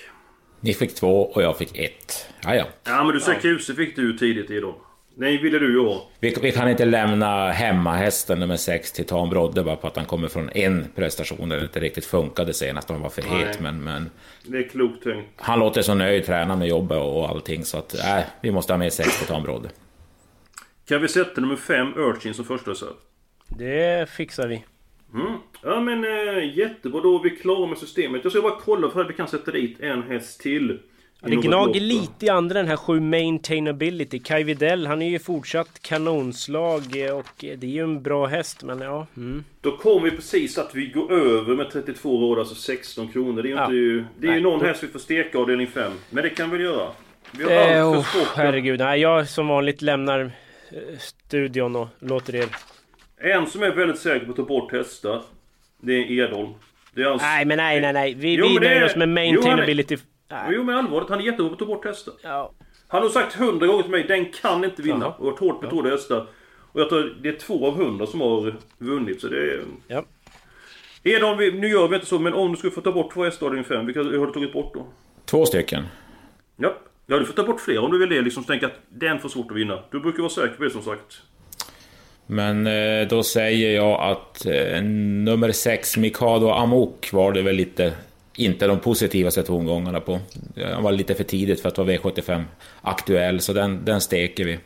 Ni 0.59 0.73
fick 0.73 0.95
två 0.95 1.21
och 1.25 1.41
jag 1.41 1.57
fick 1.57 1.77
ett. 1.77 2.27
Ja, 2.43 2.55
ja. 2.55 2.65
Ja 2.83 3.03
men 3.03 3.13
du 3.13 3.19
sa 3.19 3.33
Kruse 3.33 3.73
fick 3.75 3.95
du 3.95 4.17
tidigt 4.17 4.51
Edholm. 4.51 4.75
Nej 5.17 5.37
ville 5.37 5.59
du 5.59 5.71
ju. 5.73 5.99
Vi, 6.19 6.35
vi 6.41 6.51
kan 6.51 6.69
inte 6.69 6.85
lämna 6.85 7.51
hemmahästen 7.51 8.39
nummer 8.39 8.57
6 8.57 8.91
till 8.91 9.05
Tom 9.05 9.29
Brodde 9.29 9.63
bara 9.63 9.75
på 9.75 9.87
att 9.87 9.95
han 9.95 10.05
kommer 10.05 10.27
från 10.27 10.49
en 10.49 10.85
prestation 10.95 11.49
där 11.49 11.57
det 11.57 11.63
inte 11.63 11.79
riktigt 11.79 12.05
funkade 12.05 12.53
senast. 12.53 12.89
Han 12.89 13.01
var 13.01 13.09
för 13.09 13.21
Nej. 13.21 13.45
het. 13.45 13.59
Men, 13.59 13.83
men 13.83 14.09
Det 14.43 14.57
är 14.57 14.69
klokt 14.69 15.03
tänkt. 15.03 15.27
han 15.35 15.59
låter 15.59 15.81
så 15.81 15.93
nöjd, 15.93 16.25
tränar 16.25 16.55
med 16.55 16.67
jobbet 16.67 16.97
och 16.97 17.29
allting. 17.29 17.65
Så 17.65 17.77
att 17.77 17.93
äh, 17.93 18.19
vi 18.41 18.51
måste 18.51 18.73
ha 18.73 18.77
med 18.77 18.93
6 18.93 19.17
till 19.19 19.27
Tom 19.27 19.43
Brodde. 19.43 19.69
Kan 20.87 21.01
vi 21.01 21.07
sätta 21.07 21.41
nummer 21.41 21.55
5 21.55 21.93
Urchin 21.97 22.33
som 22.33 22.45
första 22.45 22.71
reserv? 22.71 22.93
Det 23.47 24.09
fixar 24.09 24.47
vi. 24.47 24.63
Mm. 25.13 25.33
Ja 25.63 25.79
men 25.79 26.03
äh, 26.03 26.57
jättebra, 26.57 27.01
då 27.01 27.19
är 27.19 27.23
vi 27.23 27.29
klara 27.29 27.67
med 27.67 27.77
systemet. 27.77 28.21
Jag 28.23 28.31
ska 28.31 28.41
bara 28.41 28.59
kolla 28.61 28.89
för 28.89 29.01
att 29.01 29.09
vi 29.09 29.13
kan 29.13 29.27
sätta 29.27 29.51
dit 29.51 29.79
en 29.79 30.03
häst 30.03 30.39
till. 30.41 30.79
Det 31.25 31.35
gnager 31.35 31.79
lite 31.81 32.25
i 32.25 32.29
andra 32.29 32.59
den 32.59 32.67
här 32.67 32.77
7 32.77 32.99
maintainability. 32.99 34.19
Kai 34.19 34.43
Videll, 34.43 34.87
han 34.87 35.01
är 35.01 35.09
ju 35.09 35.19
fortsatt 35.19 35.79
kanonslag 35.81 36.81
eh, 37.05 37.11
och 37.17 37.43
eh, 37.45 37.57
det 37.57 37.67
är 37.67 37.71
ju 37.71 37.83
en 37.83 38.03
bra 38.03 38.25
häst 38.25 38.63
men 38.63 38.81
ja. 38.81 39.07
Mm. 39.17 39.43
Då 39.61 39.77
kommer 39.77 40.09
vi 40.09 40.15
precis 40.15 40.57
att 40.57 40.75
vi 40.75 40.85
går 40.87 41.11
över 41.13 41.55
med 41.55 41.71
32 41.71 42.19
råd, 42.21 42.39
alltså 42.39 42.55
16 42.55 43.07
kronor. 43.07 43.41
Det 43.41 43.47
är 43.49 43.51
ju 43.51 43.55
Ja. 43.55 43.65
inte. 43.99 44.09
Det 44.19 44.27
är 44.27 44.35
ju 44.35 44.41
någon 44.41 44.65
häst 44.65 44.83
vi 44.83 44.87
får 44.87 44.99
steka 44.99 45.37
avdelning 45.37 45.67
5. 45.67 45.91
Men 46.09 46.23
det 46.23 46.29
kan 46.29 46.49
vi 46.51 46.57
väl 46.57 46.65
göra? 46.65 46.87
Vi 47.31 47.43
har 47.43 47.51
Eh, 47.51 47.85
allt 47.87 47.97
oh, 47.97 48.03
för 48.03 48.19
sport. 48.19 48.33
herregud, 48.35 48.79
nej 48.79 49.01
jag 49.01 49.29
som 49.29 49.47
vanligt 49.47 49.81
lämnar 49.81 50.19
eh, 50.71 50.97
studion 50.99 51.75
och 51.75 51.87
låter 51.99 52.35
er... 52.35 52.45
En 53.17 53.47
som 53.47 53.63
är 53.63 53.71
väldigt 53.71 53.99
säker 53.99 54.25
på 54.25 54.31
att 54.31 54.37
ta 54.37 54.43
bort 54.43 54.71
hästar. 54.71 55.21
Det 55.81 55.93
är 55.93 56.11
Edholm. 56.11 56.49
Det 56.93 57.01
är 57.01 57.05
hans... 57.09 57.21
Nej 57.21 57.45
men 57.45 57.57
nej 57.57 57.81
nej 57.81 57.93
nej, 57.93 58.13
vi, 58.13 58.33
Jo, 58.35 58.47
vi 58.47 58.59
nöjer 58.59 58.81
är- 58.81 58.85
oss 58.85 58.95
med 58.95 59.07
Jo, 59.07 59.13
maintainability. 59.13 59.97
Nej. 60.29 60.51
Jo 60.55 60.63
men 60.63 60.75
allvarligt, 60.75 61.09
han 61.09 61.19
är 61.19 61.23
jättebra 61.23 61.47
på 61.47 61.53
att 61.53 61.59
ta 61.59 61.65
bort 61.65 61.85
hästar. 61.85 62.13
Ja. 62.21 62.51
Han 62.87 63.01
har 63.01 63.09
sagt 63.09 63.33
hundra 63.35 63.67
gånger 63.67 63.81
till 63.81 63.91
mig, 63.91 64.03
den 64.03 64.25
kan 64.25 64.63
inte 64.63 64.81
vinna. 64.81 65.07
Och 65.07 65.25
varit 65.25 65.39
hårt 65.39 65.61
betrodda 65.61 65.89
hästar. 65.89 66.27
Och 66.71 66.81
jag 66.81 66.89
tror 66.89 67.15
det 67.21 67.29
är 67.29 67.33
två 67.39 67.67
av 67.67 67.75
hundra 67.75 68.07
som 68.07 68.21
har 68.21 68.55
vunnit, 68.77 69.21
så 69.21 69.27
det 69.27 69.37
är... 69.37 69.61
Ja. 69.87 70.03
Edholm, 71.03 71.37
vi- 71.37 71.51
nu 71.51 71.67
gör 71.67 71.87
vi 71.87 71.95
inte 71.95 72.07
så, 72.07 72.19
men 72.19 72.33
om 72.33 72.51
du 72.51 72.57
skulle 72.57 72.71
få 72.73 72.81
ta 72.81 72.91
bort 72.91 73.13
två 73.13 73.23
hästar 73.23 73.45
avdelning 73.45 73.65
5, 73.65 73.85
vilka 73.85 73.99
har 74.03 74.25
du 74.27 74.33
tagit 74.33 74.53
bort 74.53 74.73
då? 74.73 74.85
Två 75.25 75.45
stycken. 75.45 75.83
Ja. 76.57 76.73
Ja, 77.07 77.19
du 77.19 77.25
får 77.25 77.33
ta 77.33 77.43
bort 77.43 77.61
fler 77.61 77.77
om 77.79 77.91
du 77.91 77.97
vill 77.99 78.09
det. 78.09 78.21
Liksom 78.21 78.43
tänka 78.43 78.65
att 78.65 78.79
den 78.89 79.19
får 79.19 79.29
svårt 79.29 79.51
att 79.51 79.57
vinna. 79.57 79.79
Du 79.91 79.99
brukar 79.99 80.19
vara 80.19 80.29
säker 80.29 80.55
på 80.57 80.63
det 80.63 80.69
som 80.69 80.81
sagt. 80.81 81.21
Men 82.27 82.67
eh, 82.67 83.07
då 83.07 83.23
säger 83.23 83.75
jag 83.75 84.01
att 84.01 84.45
eh, 84.45 84.81
nummer 84.83 85.51
6, 85.51 85.97
Mikado 85.97 86.49
Amok, 86.49 87.09
var 87.13 87.31
det 87.31 87.41
väl 87.41 87.55
lite... 87.55 87.93
Inte 88.37 88.67
de 88.67 88.79
positivaste 88.79 89.43
tongångarna 89.43 89.99
på. 89.99 90.19
Han 90.73 90.83
var 90.83 90.91
lite 90.91 91.15
för 91.15 91.23
tidigt 91.23 91.61
för 91.61 91.69
att 91.69 91.77
vara 91.77 91.87
V75 91.87 92.43
aktuell, 92.81 93.39
så 93.41 93.53
den, 93.53 93.85
den 93.85 94.01
steker 94.01 94.45
vi. 94.45 94.59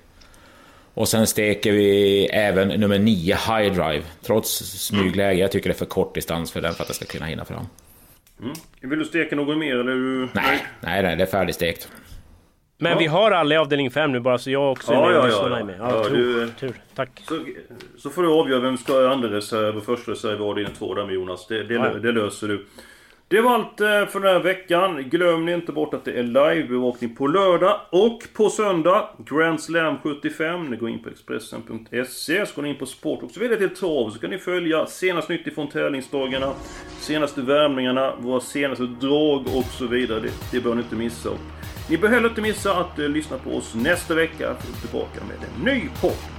Och 0.94 1.08
sen 1.08 1.28
steker 1.28 1.72
vi 1.72 2.26
även 2.26 2.68
nummer 2.68 3.00
9, 3.00 3.36
High 3.36 3.74
Drive. 3.74 4.02
Trots 4.22 4.50
smygläge, 4.88 5.40
jag 5.40 5.52
tycker 5.52 5.70
det 5.70 5.74
är 5.76 5.78
för 5.78 5.86
kort 5.86 6.16
distans 6.16 6.52
för 6.52 6.62
den 6.62 6.74
för 6.74 6.84
att 6.84 6.90
jag 6.90 6.96
ska 6.96 7.06
kunna 7.06 7.26
hinna 7.26 7.46
fram. 7.46 7.66
Vill 8.82 9.00
du 9.00 9.06
steka 9.06 9.36
någon 9.36 9.60
mer 9.60 9.76
eller 9.76 9.92
är 9.92 9.96
du 9.96 10.30
Nej, 10.34 10.66
nej, 10.82 11.04
nej 11.04 11.16
det 11.16 11.24
är 11.24 11.28
färdigstekt. 11.28 11.90
Men 12.78 12.92
Ja. 12.92 12.98
vi 12.98 13.06
har 13.06 13.32
alla 13.32 13.56
i 13.56 13.58
avdelning 13.58 13.92
5 13.92 14.12
nu 14.12 14.20
bara 14.20 14.38
så 14.38 14.52
jag 14.52 14.72
också 14.72 14.92
är 14.92 14.96
Ja, 14.96 15.02
med 15.08 15.16
ja, 15.16 15.22
och 15.22 15.50
ja, 15.52 15.60
ja. 15.60 15.66
med. 15.66 15.76
Ja, 15.80 15.96
Ja, 15.98 16.04
tur, 16.04 16.16
du- 16.46 16.50
tur. 16.60 16.74
Tack. 16.96 17.10
Så, 17.28 17.40
så 17.98 18.10
får 18.10 18.24
du 18.24 18.30
avgöra 18.30 18.60
vem 18.60 18.78
ska 18.78 18.94
ha 18.94 19.10
andra 19.14 19.30
reserv 19.30 19.78
och 19.78 19.84
första 19.86 20.12
reserv 20.12 20.42
och 20.42 20.50
avdelning 20.50 20.74
två 20.78 20.94
där 20.94 21.06
med 21.06 21.16
Jonas. 21.16 21.48
Det, 21.48 21.64
det, 21.64 21.74
Ja. 21.74 21.90
det 21.94 22.12
löser 22.12 22.48
du. 22.48 22.66
Det 23.30 23.42
var 23.42 23.54
allt 23.54 23.82
eh, 23.82 24.06
för 24.06 24.20
den 24.20 24.34
här 24.34 24.40
veckan. 24.40 25.04
Glöm 25.10 25.46
ni 25.46 25.54
inte 25.54 25.72
bort 25.72 25.94
att 25.94 26.06
det 26.06 26.12
är 26.12 26.24
livebevakning 26.24 27.16
på 27.16 27.28
lördag 27.28 27.80
och 27.90 28.24
på 28.34 28.50
söndag. 28.50 29.10
Grand 29.26 29.62
Slam 29.62 29.98
75. 30.04 30.66
Ni 30.70 30.78
går 30.78 30.90
in 30.90 31.04
på 31.04 31.10
Expressen.se. 31.10 32.46
Så 32.46 32.56
går 32.56 32.64
ni 32.64 32.70
in 32.70 32.78
på 32.78 32.86
Sport 32.86 33.24
och 33.24 33.32
så 33.32 33.40
vidare 33.40 33.58
till 33.58 33.76
trav. 33.76 34.10
Så 34.10 34.20
kan 34.20 34.30
ni 34.30 34.38
följa 34.38 34.86
senast 34.86 35.30
nytt 35.30 35.48
ifrån 35.48 35.70
tävlingsdagarna. 35.70 36.54
Senaste 37.00 37.42
värmningarna, 37.42 38.14
våra 38.20 38.40
senaste 38.40 38.84
drag 38.84 39.42
och 39.42 39.66
så 39.66 39.88
vidare. 39.88 40.20
Det, 40.20 40.32
det 40.52 40.60
bör 40.60 40.76
ni 40.76 40.82
inte 40.82 40.96
missa. 40.96 41.30
Ni 41.90 41.98
bör 41.98 42.08
heller 42.08 42.30
inte 42.30 42.42
missa 42.42 42.76
att 42.76 43.00
eh, 43.00 43.10
lyssna 43.10 43.38
på 43.38 43.50
oss 43.50 43.76
nästa 43.76 44.16
vecka. 44.16 44.56
För 44.56 44.68
vi 44.68 44.74
är 44.74 44.82
tillbaka 44.82 45.20
med 45.28 45.38
en 45.38 45.76
ny 45.76 45.90
podd. 46.02 46.39